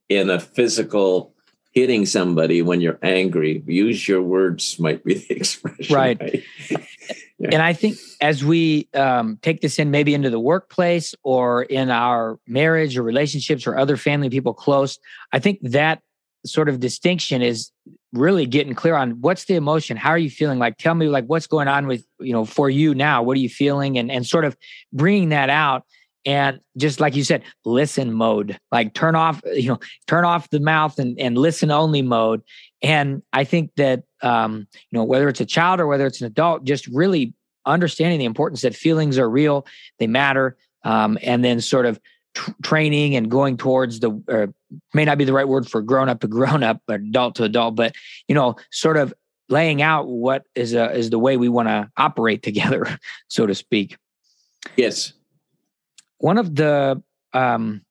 [0.09, 1.32] in a physical
[1.73, 3.63] hitting somebody when you're angry.
[3.65, 6.43] Use your words might be the expression right, right?
[7.39, 7.49] yeah.
[7.51, 11.89] and i think as we um, take this in maybe into the workplace or in
[11.89, 14.99] our marriage or relationships or other family people close
[15.33, 16.01] i think that
[16.45, 17.71] sort of distinction is
[18.11, 19.97] really getting clear on what's the emotion?
[19.97, 20.59] How are you feeling?
[20.59, 23.23] Like tell me like what's going on with you know for you now?
[23.23, 23.97] What are you feeling?
[23.97, 24.55] And and sort of
[24.91, 25.85] bringing that out
[26.25, 30.59] and just like you said listen mode like turn off you know turn off the
[30.59, 32.41] mouth and, and listen only mode.
[32.81, 36.27] And i think that um you know whether it's a child or whether it's an
[36.27, 37.33] adult just really
[37.65, 39.65] understanding the importance that feelings are real
[39.99, 41.99] they matter um and then sort of
[42.63, 44.53] training and going towards the or
[44.93, 47.43] may not be the right word for grown up to grown up but adult to
[47.43, 47.95] adult but
[48.27, 49.13] you know sort of
[49.49, 53.55] laying out what is a, is the way we want to operate together so to
[53.55, 53.97] speak.
[54.77, 55.13] Yes
[56.23, 57.01] one of the
[57.33, 57.81] um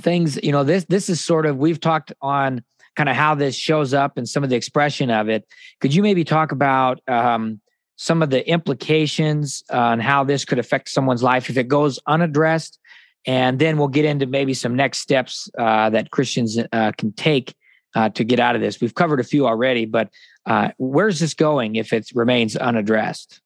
[0.00, 2.62] things you know this this is sort of we've talked on
[2.94, 5.44] kind of how this shows up and some of the expression of it
[5.80, 7.60] could you maybe talk about um
[7.96, 12.78] some of the implications on how this could affect someone's life if it goes unaddressed
[13.26, 17.54] and then we'll get into maybe some next steps uh, that Christians uh, can take
[17.94, 18.80] uh, to get out of this.
[18.80, 20.10] We've covered a few already, but
[20.46, 23.40] uh, where's this going if it remains unaddressed?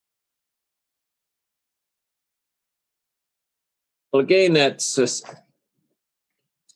[4.14, 5.26] Well, again, that's just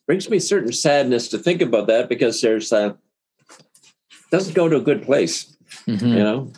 [0.09, 2.99] brings me certain sadness to think about that because there's a
[4.33, 6.05] doesn't go to a good place, mm-hmm.
[6.05, 6.53] you know.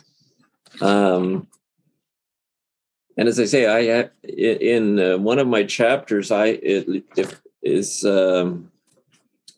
[0.81, 1.47] Um,
[3.15, 8.03] and as I say, I in uh, one of my chapters, I it, it is
[8.03, 8.71] um,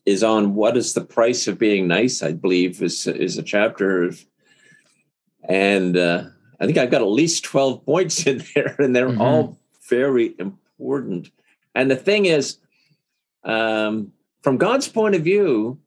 [0.06, 2.22] is on what is the price of being nice.
[2.22, 4.26] I believe is is a chapter, of,
[5.48, 6.26] and uh,
[6.60, 9.22] I think I've got at least twelve points in there, and they're mm-hmm.
[9.22, 9.58] all
[9.88, 10.60] very important.
[11.76, 12.58] And the thing is,
[13.44, 15.80] um, from God's point of view,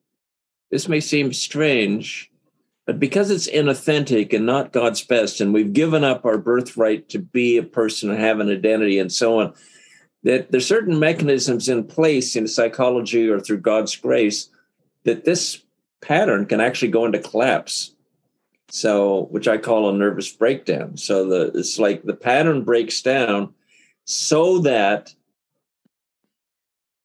[0.70, 2.30] this may seem strange,
[2.86, 7.18] but because it's inauthentic and not God's best, and we've given up our birthright to
[7.18, 9.54] be a person and have an identity and so on,
[10.22, 14.48] that there's certain mechanisms in place in psychology or through God's grace
[15.04, 15.62] that this
[16.00, 17.92] pattern can actually go into collapse.
[18.68, 20.96] So, which I call a nervous breakdown.
[20.96, 23.54] So the it's like the pattern breaks down
[24.06, 25.12] so that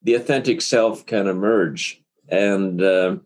[0.04, 2.02] the authentic self can emerge.
[2.30, 3.18] And uh,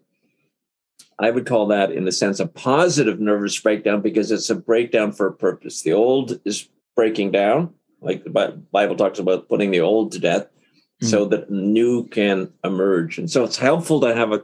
[1.19, 5.11] I would call that, in a sense, a positive nervous breakdown because it's a breakdown
[5.11, 5.83] for a purpose.
[5.83, 10.43] The old is breaking down, like the Bible talks about putting the old to death,
[10.43, 11.07] mm-hmm.
[11.07, 13.17] so that new can emerge.
[13.17, 14.43] And so it's helpful to have a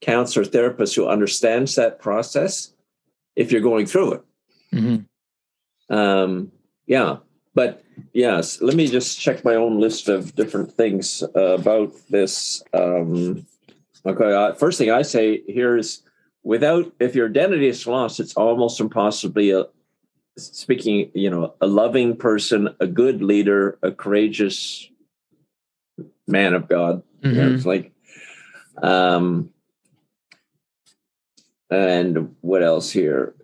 [0.00, 2.72] counselor therapist who understands that process
[3.36, 4.22] if you're going through it.
[4.74, 5.94] Mm-hmm.
[5.94, 6.52] Um,
[6.86, 7.16] yeah,
[7.54, 12.62] but yes, let me just check my own list of different things uh, about this.
[12.72, 13.46] Um,
[14.06, 14.32] Okay.
[14.32, 16.02] Uh, first thing I say here is
[16.42, 19.66] without, if your identity is lost, it's almost impossibly a,
[20.38, 24.88] speaking, you know, a loving person, a good leader, a courageous
[26.26, 27.02] man of God.
[27.22, 27.36] Mm-hmm.
[27.36, 27.92] You know, it's like,
[28.82, 29.50] um,
[31.68, 33.34] and what else here?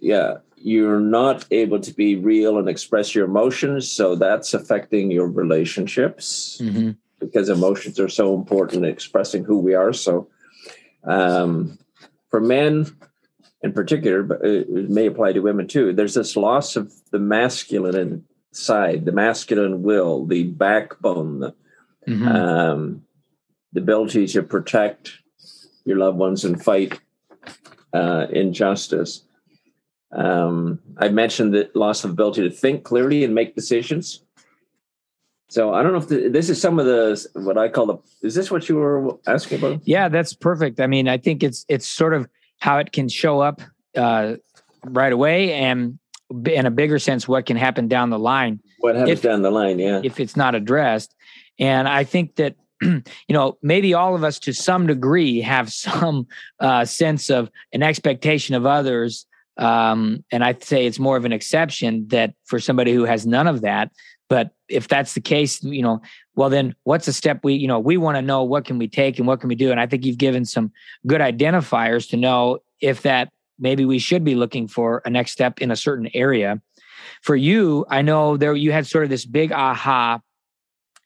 [0.00, 5.26] Yeah, you're not able to be real and express your emotions, so that's affecting your
[5.26, 6.60] relationships.
[6.62, 9.92] Mm-hmm because emotions are so important in expressing who we are.
[9.92, 10.28] So,
[11.04, 11.78] um,
[12.30, 12.86] for men
[13.62, 18.24] in particular, but it may apply to women too, there's this loss of the masculine
[18.50, 21.54] side, the masculine will, the backbone, the,
[22.08, 22.28] mm-hmm.
[22.28, 23.02] um,
[23.72, 25.12] the ability to protect
[25.84, 27.00] your loved ones and fight
[27.92, 29.22] uh, injustice.
[30.12, 34.22] Um, I mentioned the loss of ability to think clearly and make decisions.
[35.48, 37.98] So I don't know if the, this is some of the what I call the.
[38.22, 39.80] Is this what you were asking about?
[39.84, 40.80] Yeah, that's perfect.
[40.80, 42.26] I mean, I think it's it's sort of
[42.58, 43.60] how it can show up
[43.94, 44.36] uh,
[44.84, 45.98] right away, and
[46.46, 48.60] in a bigger sense, what can happen down the line.
[48.80, 49.78] What happens if, down the line?
[49.78, 51.14] Yeah, if it's not addressed,
[51.58, 56.26] and I think that you know maybe all of us to some degree have some
[56.60, 59.26] uh, sense of an expectation of others
[59.58, 63.46] um, and I'd say it's more of an exception that for somebody who has none
[63.46, 63.90] of that,
[64.28, 66.00] but if that's the case, you know,
[66.34, 68.88] well then what's a step we, you know, we want to know what can we
[68.88, 69.70] take and what can we do?
[69.70, 70.72] And I think you've given some
[71.06, 75.60] good identifiers to know if that maybe we should be looking for a next step
[75.60, 76.60] in a certain area.
[77.22, 80.20] For you, I know there you had sort of this big aha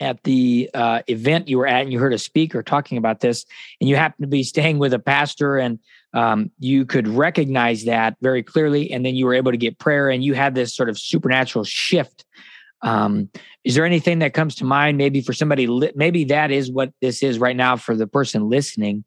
[0.01, 3.45] at the uh, event you were at and you heard a speaker talking about this
[3.81, 5.79] and you happened to be staying with a pastor and
[6.17, 10.09] um, you could recognize that very clearly and then you were able to get prayer
[10.09, 12.25] and you had this sort of supernatural shift.
[12.81, 13.29] Um,
[13.65, 16.91] is there anything that comes to mind maybe for somebody li- maybe that is what
[17.03, 19.05] this is right now for the person listening.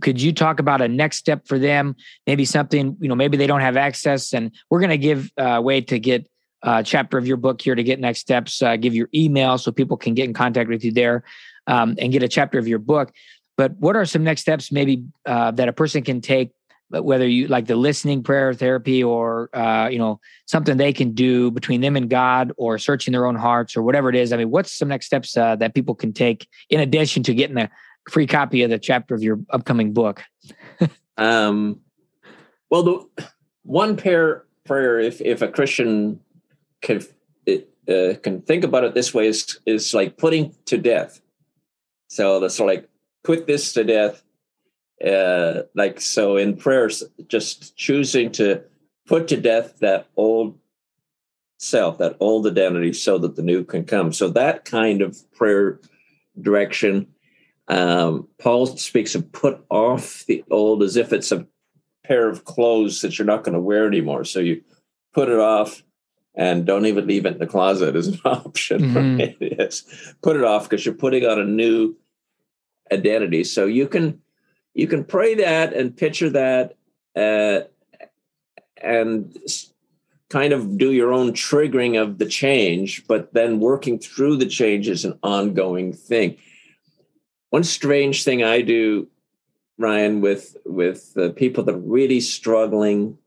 [0.00, 1.96] Could you talk about a next step for them?
[2.26, 5.56] Maybe something you know maybe they don't have access and we're going to give a
[5.56, 6.26] uh, way to get
[6.62, 9.70] a chapter of your book here to get next steps uh, give your email so
[9.70, 11.24] people can get in contact with you there
[11.66, 13.12] um, and get a chapter of your book
[13.58, 16.52] but what are some next steps maybe uh, that a person can take
[16.90, 21.50] whether you like the listening prayer therapy or uh, you know something they can do
[21.50, 24.32] between them and god or searching their own hearts or whatever it is?
[24.32, 27.58] I mean what's some next steps uh, that people can take in addition to getting
[27.58, 27.68] a
[28.08, 30.22] free copy of the chapter of your upcoming book?
[31.18, 31.80] Um,
[32.70, 33.24] well the
[33.64, 36.20] one pair prayer if if a christian
[36.80, 37.04] can
[37.88, 41.20] uh, can think about it this way is is like putting to death.
[42.08, 42.88] So that's like
[43.24, 44.22] put this to death
[45.06, 48.62] uh, like so in prayers just choosing to
[49.06, 50.58] put to death that old
[51.58, 55.80] self that old identity so that the new can come so that kind of prayer
[56.40, 57.06] direction
[57.68, 61.46] um, paul speaks of put off the old as if it's a
[62.04, 64.62] pair of clothes that you're not going to wear anymore so you
[65.12, 65.82] put it off
[66.34, 68.80] and don't even leave it in the closet as an option.
[68.80, 69.18] Mhm.
[69.18, 69.36] Right?
[69.58, 69.82] yes,
[70.22, 71.96] put it off because you're putting on a new
[72.92, 73.44] identity.
[73.44, 74.20] So you can
[74.74, 76.76] you can pray that and picture that,
[77.16, 77.62] uh,
[78.80, 79.36] and
[80.28, 84.88] kind of do your own triggering of the change, but then working through the change
[84.88, 86.36] is an ongoing thing.
[87.50, 89.08] One strange thing I do,
[89.78, 93.18] Ryan, with with the people that are really struggling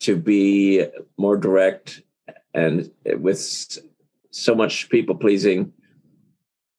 [0.00, 0.84] to be
[1.16, 2.02] more direct
[2.52, 3.78] and with
[4.30, 5.72] so much people pleasing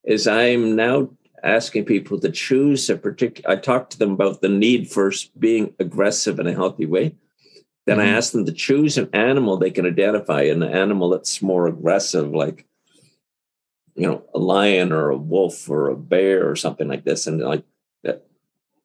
[0.03, 1.09] is I'm now
[1.43, 3.49] asking people to choose a particular.
[3.49, 7.15] I talk to them about the need for being aggressive in a healthy way.
[7.85, 8.13] Then I Mhm.
[8.17, 12.65] ask them to choose an animal they can identify, an animal that's more aggressive, like
[13.95, 17.41] you know, a lion or a wolf or a bear or something like this, and
[17.41, 17.63] like
[18.03, 18.25] that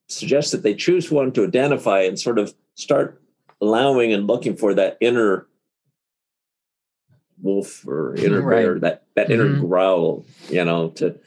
[0.09, 3.22] suggest that they choose one to identify and sort of start
[3.61, 5.46] allowing and looking for that inner
[7.40, 8.62] wolf or inner Right.
[8.64, 9.61] bear, that that inner Mhm.
[9.61, 11.18] growl, you know, to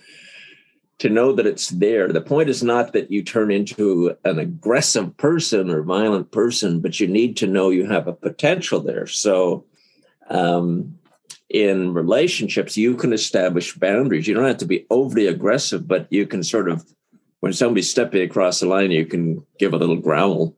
[0.99, 2.09] to know that it's there.
[2.09, 6.99] The point is not that you turn into an aggressive person or violent person, but
[6.99, 9.07] you need to know you have a potential there.
[9.07, 9.65] So
[10.29, 10.95] um
[11.49, 14.27] in relationships, you can establish boundaries.
[14.27, 16.85] You don't have to be overly aggressive, but you can sort of,
[17.39, 20.55] when somebody's stepping across the line, you can give a little growl.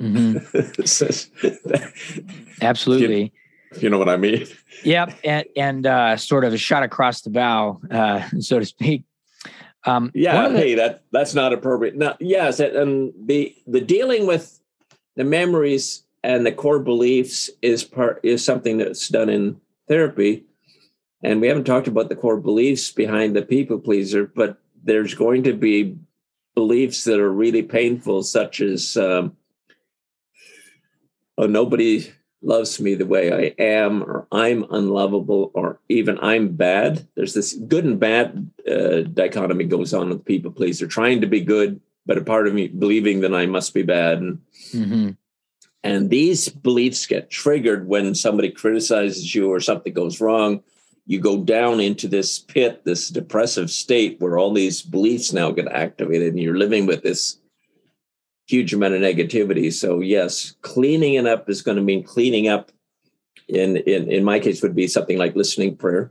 [0.00, 0.88] Mhm.
[0.88, 1.30] Says-
[2.62, 3.32] Absolutely.
[3.80, 4.44] you know what I mean?
[4.82, 9.04] Yep, and, and uh, sort of a shot across the bow, uh, so to speak.
[9.86, 11.96] Um, Yeah, the- hey, that that's not appropriate.
[11.96, 14.60] No, yes, and the the dealing with
[15.16, 20.44] the memories and the core beliefs is part is something that's done in therapy,
[21.22, 25.42] and we haven't talked about the core beliefs behind the people pleaser, but there's going
[25.42, 25.96] to be
[26.54, 29.36] beliefs that are really painful, such as um,
[31.36, 32.10] oh, nobody
[32.44, 37.06] loves me the way I am, or I'm unlovable, or even I'm bad.
[37.14, 41.40] There's this good and bad uh, dichotomy goes on with people pleaser, trying to be
[41.40, 44.20] good, but a part of me believing that I must be bad.
[44.20, 44.38] And,
[44.72, 45.16] Mhm.
[45.82, 50.62] and these beliefs get triggered when somebody criticizes you or something goes wrong.
[51.06, 55.68] You go down into this pit, this depressive state where all these beliefs now get
[55.68, 57.38] activated, and you're living with this
[58.46, 59.72] huge amount of negativity.
[59.72, 62.70] So yes, cleaning it up is going to mean cleaning up.
[63.48, 66.10] In in in my case, would be something like listening prayer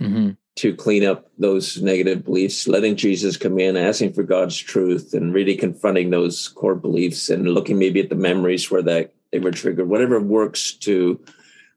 [0.00, 0.36] Mhm.
[0.56, 5.32] to clean up those negative beliefs, letting Jesus come in, asking for God's truth, and
[5.32, 9.50] really confronting those core beliefs and looking maybe at the memories where that they were
[9.50, 9.88] triggered.
[9.88, 11.18] Whatever works to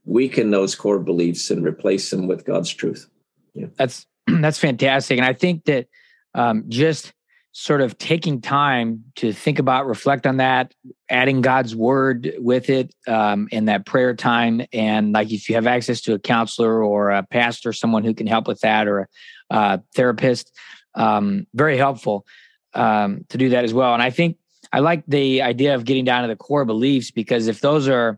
[0.06, 3.08] weaken those core beliefs and replace them with God's truth.
[3.54, 3.68] Yeah.
[3.78, 5.88] That's that's fantastic, and I think that
[6.34, 7.14] um, just
[7.54, 10.74] sort of taking time to think about, reflect on that,
[11.10, 15.68] adding God's word with it um, in that prayer time, and like if you have
[15.68, 19.10] access to a counselor or a pastor, someone who can help with that, or
[19.50, 20.58] a therapist,
[20.96, 22.26] um, very helpful
[22.74, 23.94] um, to do that as well.
[23.94, 24.38] And I think
[24.72, 28.18] I like the idea of getting down to the core beliefs because if those are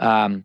[0.00, 0.44] um,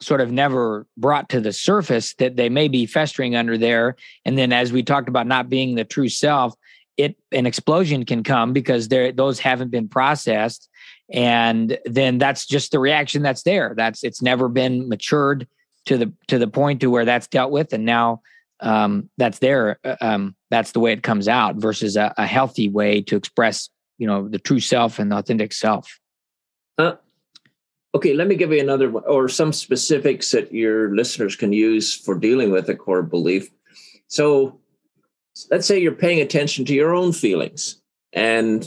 [0.00, 3.96] sort of never brought to the surface, that they may be festering under there.
[4.24, 6.54] And then, as we talked about, not being the true self,
[6.96, 10.68] it an explosion can come because there those haven't been processed,
[11.12, 13.74] and then that's just the reaction that's there.
[13.76, 15.46] That's it's never been matured
[15.86, 18.22] to the to the point to where that's dealt with, and now
[18.60, 19.78] um, that's there.
[19.84, 23.68] Uh, Um, that's the way it comes out versus a, a healthy way to express,
[23.98, 25.98] you know, the true self and the authentic self.
[27.94, 31.94] Okay, let me give you another one or some specifics that your listeners can use
[31.94, 33.50] for dealing with a core belief.
[34.06, 34.60] So
[35.50, 37.80] let's say you're paying attention to your own feelings
[38.12, 38.64] and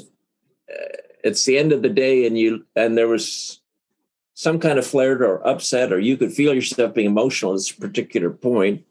[0.72, 3.62] uh, it's the end of the day and you and there was
[4.34, 7.72] some kind of flared or upset or you could feel yourself being emotional at this
[7.72, 8.86] particular point.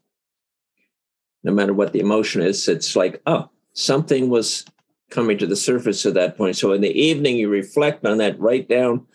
[1.43, 4.65] No matter what the emotion is it's like oh something was
[5.09, 6.55] coming to the surface at that point.
[6.55, 9.07] So in the evening you reflect on that write down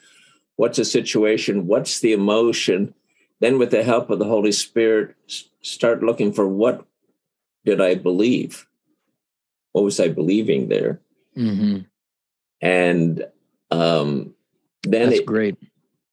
[0.57, 2.95] what's the situation what's the emotion.
[3.41, 5.15] Then with the help of the holy spirit
[5.61, 6.87] start looking for what
[7.65, 8.67] did i believe
[9.73, 11.01] what was i believing there
[11.37, 11.79] Mm-hmm.
[12.61, 13.27] and
[13.73, 14.35] um,
[14.85, 15.57] then That's it, great.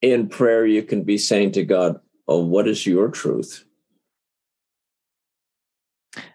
[0.01, 3.63] in prayer you can be saying to god oh what is your truth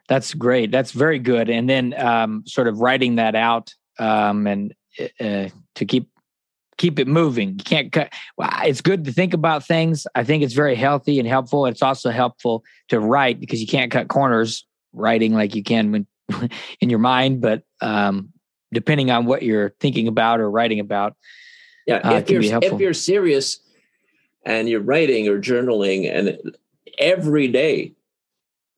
[0.08, 0.70] That's great.
[0.70, 1.50] That's very good.
[1.50, 4.72] And then um, sort of writing that out um, and
[5.20, 6.08] uh, to keep
[6.78, 7.50] keep it moving.
[7.58, 8.12] You can't cut.
[8.36, 10.06] Well, it's good to think about things.
[10.14, 11.66] I think it's very healthy and helpful.
[11.66, 14.64] It's also helpful to write because you can't cut corners
[14.96, 16.06] writing like you can when
[16.80, 17.40] in your mind.
[17.40, 18.32] But um,
[18.72, 21.14] depending on what you're thinking about or writing about,
[21.86, 22.74] yeah Uh, if can you're be helpful.
[22.74, 23.60] if you're serious
[24.44, 26.38] and you're writing or journaling and
[26.98, 27.94] every day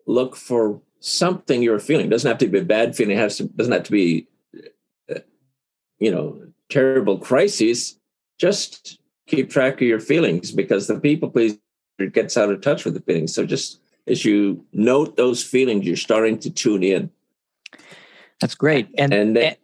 [0.07, 2.07] look for something you're feeling.
[2.07, 3.17] It doesn't have to be a bad feeling.
[3.17, 4.27] It has to, doesn't have to be,
[5.15, 5.21] uh,
[5.99, 7.99] you know, terrible crises.
[8.39, 11.59] Just keep track of your feelings because the people pleaser
[12.13, 13.35] gets out of touch with the feelings.
[13.35, 17.11] So just as you note those feelings, you're starting to tune in.
[18.41, 18.89] That's great.
[18.97, 19.57] And, and, then, and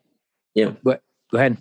[0.55, 0.99] yeah, go
[1.33, 1.57] ahead.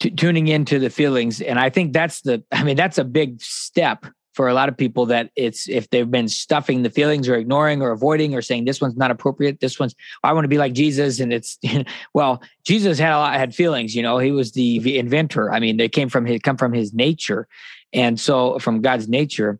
[0.00, 1.40] T- tuning into the feelings.
[1.40, 4.76] And I think that's the, I mean, that's a big step for a lot of
[4.76, 8.64] people that it's if they've been stuffing the feelings or ignoring or avoiding or saying
[8.64, 11.58] this one's not appropriate this one's i want to be like jesus and it's
[12.14, 15.76] well jesus had a lot had feelings you know he was the inventor i mean
[15.76, 17.46] they came from his come from his nature
[17.92, 19.58] and so from god's nature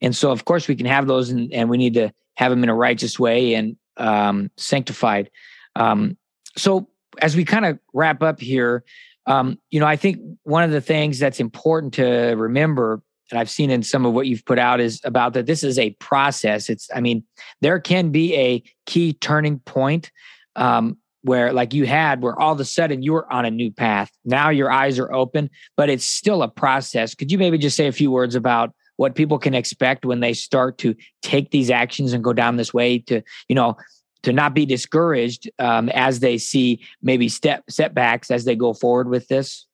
[0.00, 2.62] and so of course we can have those and, and we need to have them
[2.62, 5.30] in a righteous way and um, sanctified
[5.76, 6.16] um,
[6.56, 6.88] so
[7.20, 8.84] as we kind of wrap up here
[9.26, 12.04] um, you know i think one of the things that's important to
[12.36, 15.62] remember and I've seen in some of what you've put out is about that this
[15.62, 16.68] is a process.
[16.68, 17.22] It's, I mean,
[17.60, 20.10] there can be a key turning point
[20.56, 23.70] um, where, like you had, where all of a sudden you were on a new
[23.70, 24.10] path.
[24.24, 27.14] Now your eyes are open, but it's still a process.
[27.14, 30.34] Could you maybe just say a few words about what people can expect when they
[30.34, 33.76] start to take these actions and go down this way to, you know,
[34.22, 39.08] to not be discouraged um, as they see maybe step setbacks as they go forward
[39.08, 39.66] with this?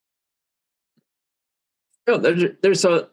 [2.07, 3.09] Oh, there's there's a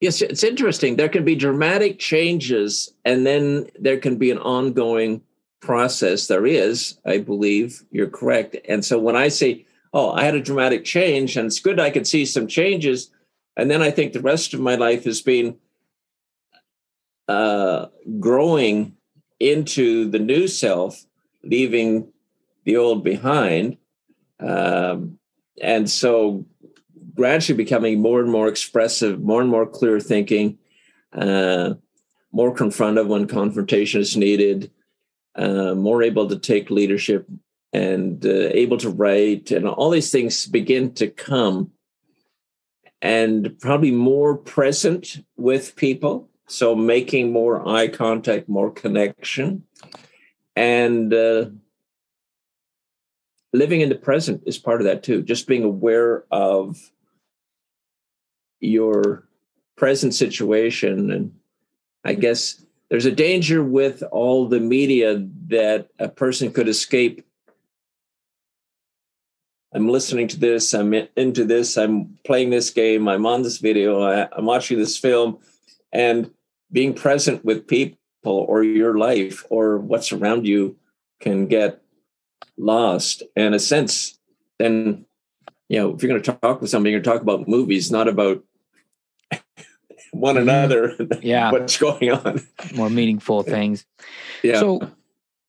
[0.00, 0.96] yes, it's interesting.
[0.96, 5.22] There can be dramatic changes, and then there can be an ongoing
[5.60, 6.26] process.
[6.26, 8.56] There is, I believe you're correct.
[8.68, 11.90] And so when I say, oh, I had a dramatic change, and it's good I
[11.90, 13.10] could see some changes,
[13.56, 15.56] and then I think the rest of my life has been
[17.26, 17.86] uh,
[18.20, 18.96] growing
[19.40, 21.04] into the new self,
[21.42, 22.12] leaving
[22.64, 23.76] the old behind.
[24.40, 25.18] Um,
[25.60, 26.46] and so
[27.14, 30.58] gradually becoming more and more expressive, more and more clear thinking,
[31.12, 31.74] uh,
[32.30, 34.70] more confrontive when confrontation is needed,
[35.38, 37.26] uh, more able to take leadership
[37.72, 41.70] and uh, able to write, and all these things begin to come,
[43.00, 46.28] and probably more present with people.
[46.48, 49.64] So making more eye contact, more connection,
[50.56, 51.50] and uh,
[53.52, 55.22] living in the present is part of that too.
[55.22, 56.78] Just being aware of
[58.60, 59.28] your
[59.76, 61.10] present situation.
[61.10, 61.32] And
[62.04, 67.24] I guess there's a danger with all the media that a person could escape.
[69.74, 74.02] I'm listening to this, I'm into this, I'm playing this game, I'm on this video,
[74.02, 75.38] I'm watching this film,
[75.92, 76.30] and
[76.72, 80.76] being present with people or your life or what's around you
[81.20, 81.82] can get
[82.56, 83.22] lost.
[83.36, 84.18] And a sense,
[84.58, 85.04] then,
[85.68, 87.90] you know, if you're going to talk with somebody, you're going to talk about movies,
[87.90, 88.42] not about
[90.12, 90.48] one mm-hmm.
[90.48, 90.94] another.
[91.22, 91.50] Yeah.
[91.50, 92.40] what's going on.
[92.74, 93.84] More meaningful things.
[94.42, 94.60] Yeah.
[94.60, 94.90] So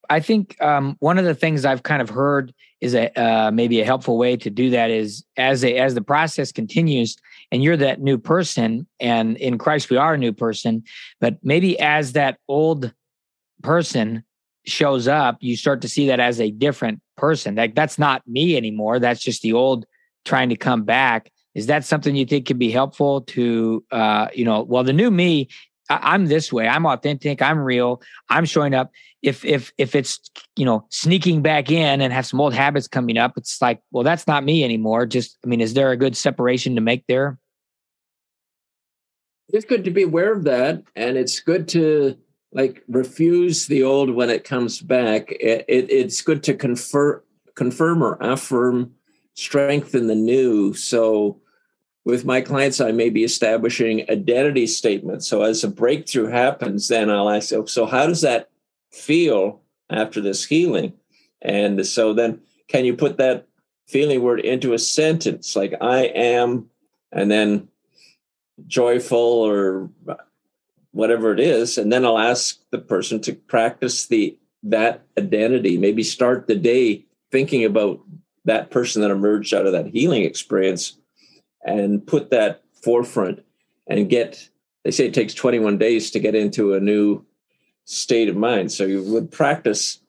[0.09, 3.81] I think um, one of the things I've kind of heard is a uh, maybe
[3.81, 7.15] a helpful way to do that is as a, as the process continues
[7.51, 10.83] and you're that new person and in Christ we are a new person
[11.19, 12.93] but maybe as that old
[13.61, 14.23] person
[14.65, 18.55] shows up you start to see that as a different person like that's not me
[18.55, 19.85] anymore that's just the old
[20.25, 24.45] trying to come back is that something you think can be helpful to uh, you
[24.45, 25.47] know well the new me
[25.89, 26.67] I, i'm this way.
[26.67, 27.41] I'm authentic.
[27.41, 28.01] I'm real.
[28.29, 28.91] I'm showing up.
[29.21, 30.19] If if if it's
[30.55, 34.03] you know sneaking back in and have some old habits coming up it's like well
[34.03, 35.05] that's not me anymore.
[35.05, 37.37] Just i mean is there a good separation to make there?
[39.49, 42.17] It's good to be aware of that and it's good to
[42.53, 45.31] like refuse the old when it comes back.
[45.33, 47.21] It, it, it's good to confer
[47.55, 48.93] confirm or affirm
[49.39, 50.73] strengthen the new.
[50.73, 51.41] So
[52.09, 55.27] with my clients, I may be establishing identity statements.
[55.27, 58.49] So as a breakthrough happens, then I'll ask, oh, so how does that
[58.91, 60.93] feel after this healing?
[61.41, 63.47] And so then can you put that
[63.87, 66.69] feeling word into a sentence like I am,
[67.11, 67.67] and then
[68.67, 69.89] joyful or
[70.91, 71.77] whatever it is.
[71.77, 77.05] And then I'll ask the person to practice the that identity, maybe start the day
[77.31, 77.99] thinking about
[78.45, 80.98] that person that emerged out of that healing experience
[81.63, 83.43] and put that forefront
[83.87, 84.49] and get
[84.83, 87.25] they say it takes 21 days to get into a new
[87.83, 88.71] state of mind.
[88.71, 89.99] So you would practice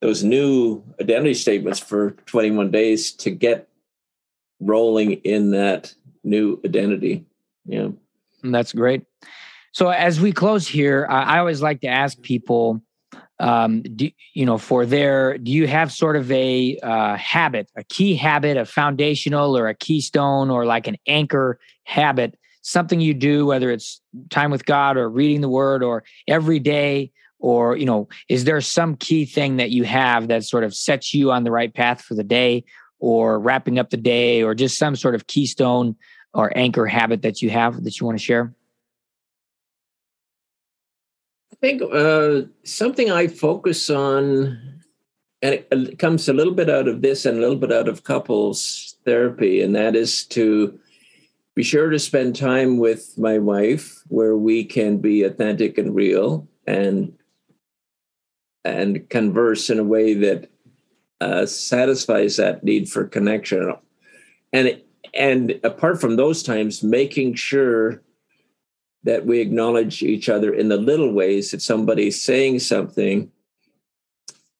[0.00, 3.68] those new identity statements for 21 days to get
[4.60, 7.26] rolling in that new identity.
[7.66, 7.88] Yeah.
[8.42, 9.04] And that's great.
[9.72, 12.80] So as we close here i always like to ask people
[13.40, 17.82] um, do you know for their do you have sort of a uh, habit a
[17.84, 23.46] key habit a foundational or a keystone or like an anchor habit something you do,
[23.46, 27.12] whether it's time with God or reading the Word or every day?
[27.38, 31.12] Or, you know, is there some key thing that you have that sort of sets
[31.12, 32.64] you on the right path for the day
[32.98, 35.94] or wrapping up the day or just some sort of keystone
[36.32, 38.54] or anchor habit that you have that you want to share?
[41.64, 44.82] Think uh, something I focus on,
[45.40, 48.04] and it, comes a little bit out of this and a little bit out of
[48.04, 50.78] couples therapy, and that is to
[51.54, 56.46] be sure to spend time with my wife where we can be authentic and real
[56.66, 57.16] and
[58.66, 60.50] and converse in a way that
[61.20, 63.72] uh, satisfies that need for connection.
[64.52, 64.82] And
[65.14, 68.02] and apart from those times making sure
[69.04, 71.50] that we acknowledge each other in the little ways.
[71.50, 73.30] That somebody's saying something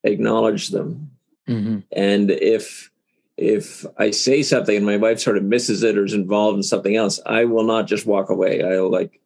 [0.05, 1.11] acknowledge them.
[1.49, 1.81] Mm-hmm.
[1.93, 2.91] and if
[3.37, 6.63] if i say something and my wife sort of misses it or is involved in
[6.63, 8.63] something else i will not just walk away.
[8.63, 9.21] I'll like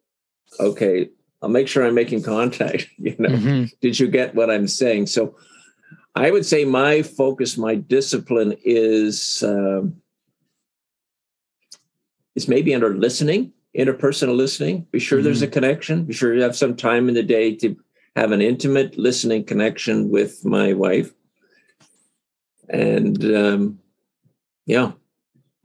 [0.59, 1.07] okay
[1.41, 3.29] i'll make sure i'm making contact you know.
[3.29, 3.65] Mm-hmm.
[3.79, 5.05] did you get what i'm saying?
[5.07, 5.37] So
[6.13, 10.01] i would say my focus my discipline is um,
[12.35, 14.85] is maybe under listening interpersonal listening.
[14.91, 15.25] Be sure mm-hmm.
[15.25, 15.53] there's a mm-hmm.
[15.53, 16.03] connection.
[16.03, 17.75] Be sure you have some time in the day to
[18.15, 21.11] have an intimate listening connection with my wife.
[22.67, 23.79] And um,
[24.65, 24.91] yeah,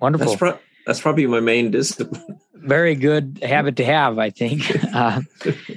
[0.01, 0.29] wonderful.
[0.29, 2.41] That's, pro- that's probably my main discipline.
[2.55, 4.62] Very good habit to have, I think.
[4.95, 5.21] Uh,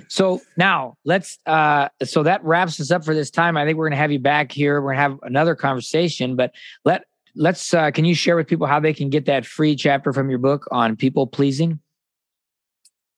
[0.10, 1.40] so now let's.
[1.48, 3.58] Uh, so that wraps us up for this time.
[3.58, 4.80] I think we're going to have you back here.
[4.80, 6.54] We're going to have another conversation, but
[6.86, 7.74] let let's.
[7.74, 10.38] Uh, can you share with people how they can get that free chapter from your
[10.38, 11.80] book on people pleasing?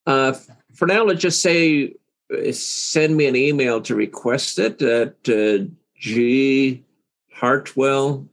[0.09, 0.33] Uh,
[0.73, 1.93] for now, let's just say
[2.33, 5.63] uh, send me an email to request it at uh,
[5.99, 6.83] G
[7.31, 8.27] Hartwell,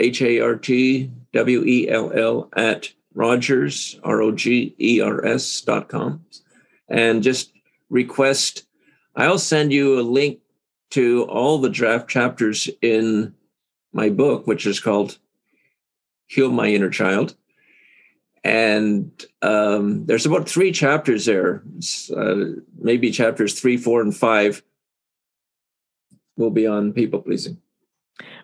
[0.00, 5.24] H A R T W E L L, at Rogers, R O G E R
[5.24, 6.24] S dot com.
[6.88, 7.52] And just
[7.90, 8.66] request,
[9.14, 10.40] I'll send you a link
[10.90, 13.36] to all the draft chapters in
[13.92, 15.18] my book, which is called
[16.26, 17.36] Heal My Inner Child
[18.44, 21.62] and um, there's about three chapters there
[22.16, 22.44] uh,
[22.78, 24.62] maybe chapters three four and five
[26.36, 27.58] will be on people pleasing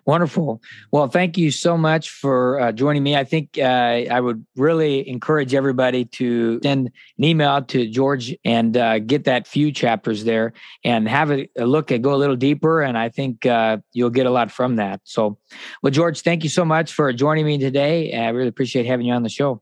[0.05, 0.61] Wonderful.
[0.91, 3.15] Well, thank you so much for uh, joining me.
[3.15, 6.87] I think uh, I would really encourage everybody to send
[7.17, 11.65] an email to George and uh, get that few chapters there and have a, a
[11.65, 12.81] look and go a little deeper.
[12.81, 15.01] And I think uh, you'll get a lot from that.
[15.03, 15.37] So,
[15.83, 18.11] well, George, thank you so much for joining me today.
[18.13, 19.61] I really appreciate having you on the show.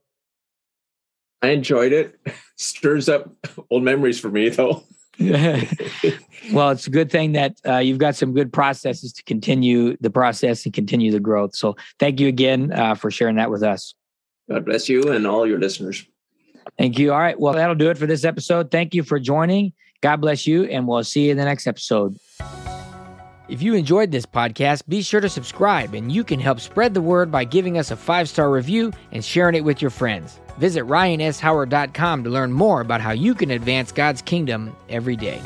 [1.42, 2.20] I enjoyed it.
[2.56, 3.30] Stirs up
[3.70, 4.84] old memories for me, though.
[5.20, 10.10] well, it's a good thing that uh, you've got some good processes to continue the
[10.10, 11.56] process and continue the growth.
[11.56, 13.94] So, thank you again uh, for sharing that with us.
[14.50, 16.06] God bless you and all your listeners.
[16.78, 17.12] Thank you.
[17.12, 17.40] All right.
[17.40, 18.72] Well, that'll do it for this episode.
[18.72, 19.74] Thank you for joining.
[20.02, 22.18] God bless you, and we'll see you in the next episode.
[23.50, 27.02] If you enjoyed this podcast, be sure to subscribe, and you can help spread the
[27.02, 30.40] word by giving us a five star review and sharing it with your friends.
[30.60, 35.42] Visit ryanshoward.com to learn more about how you can advance God's kingdom every day.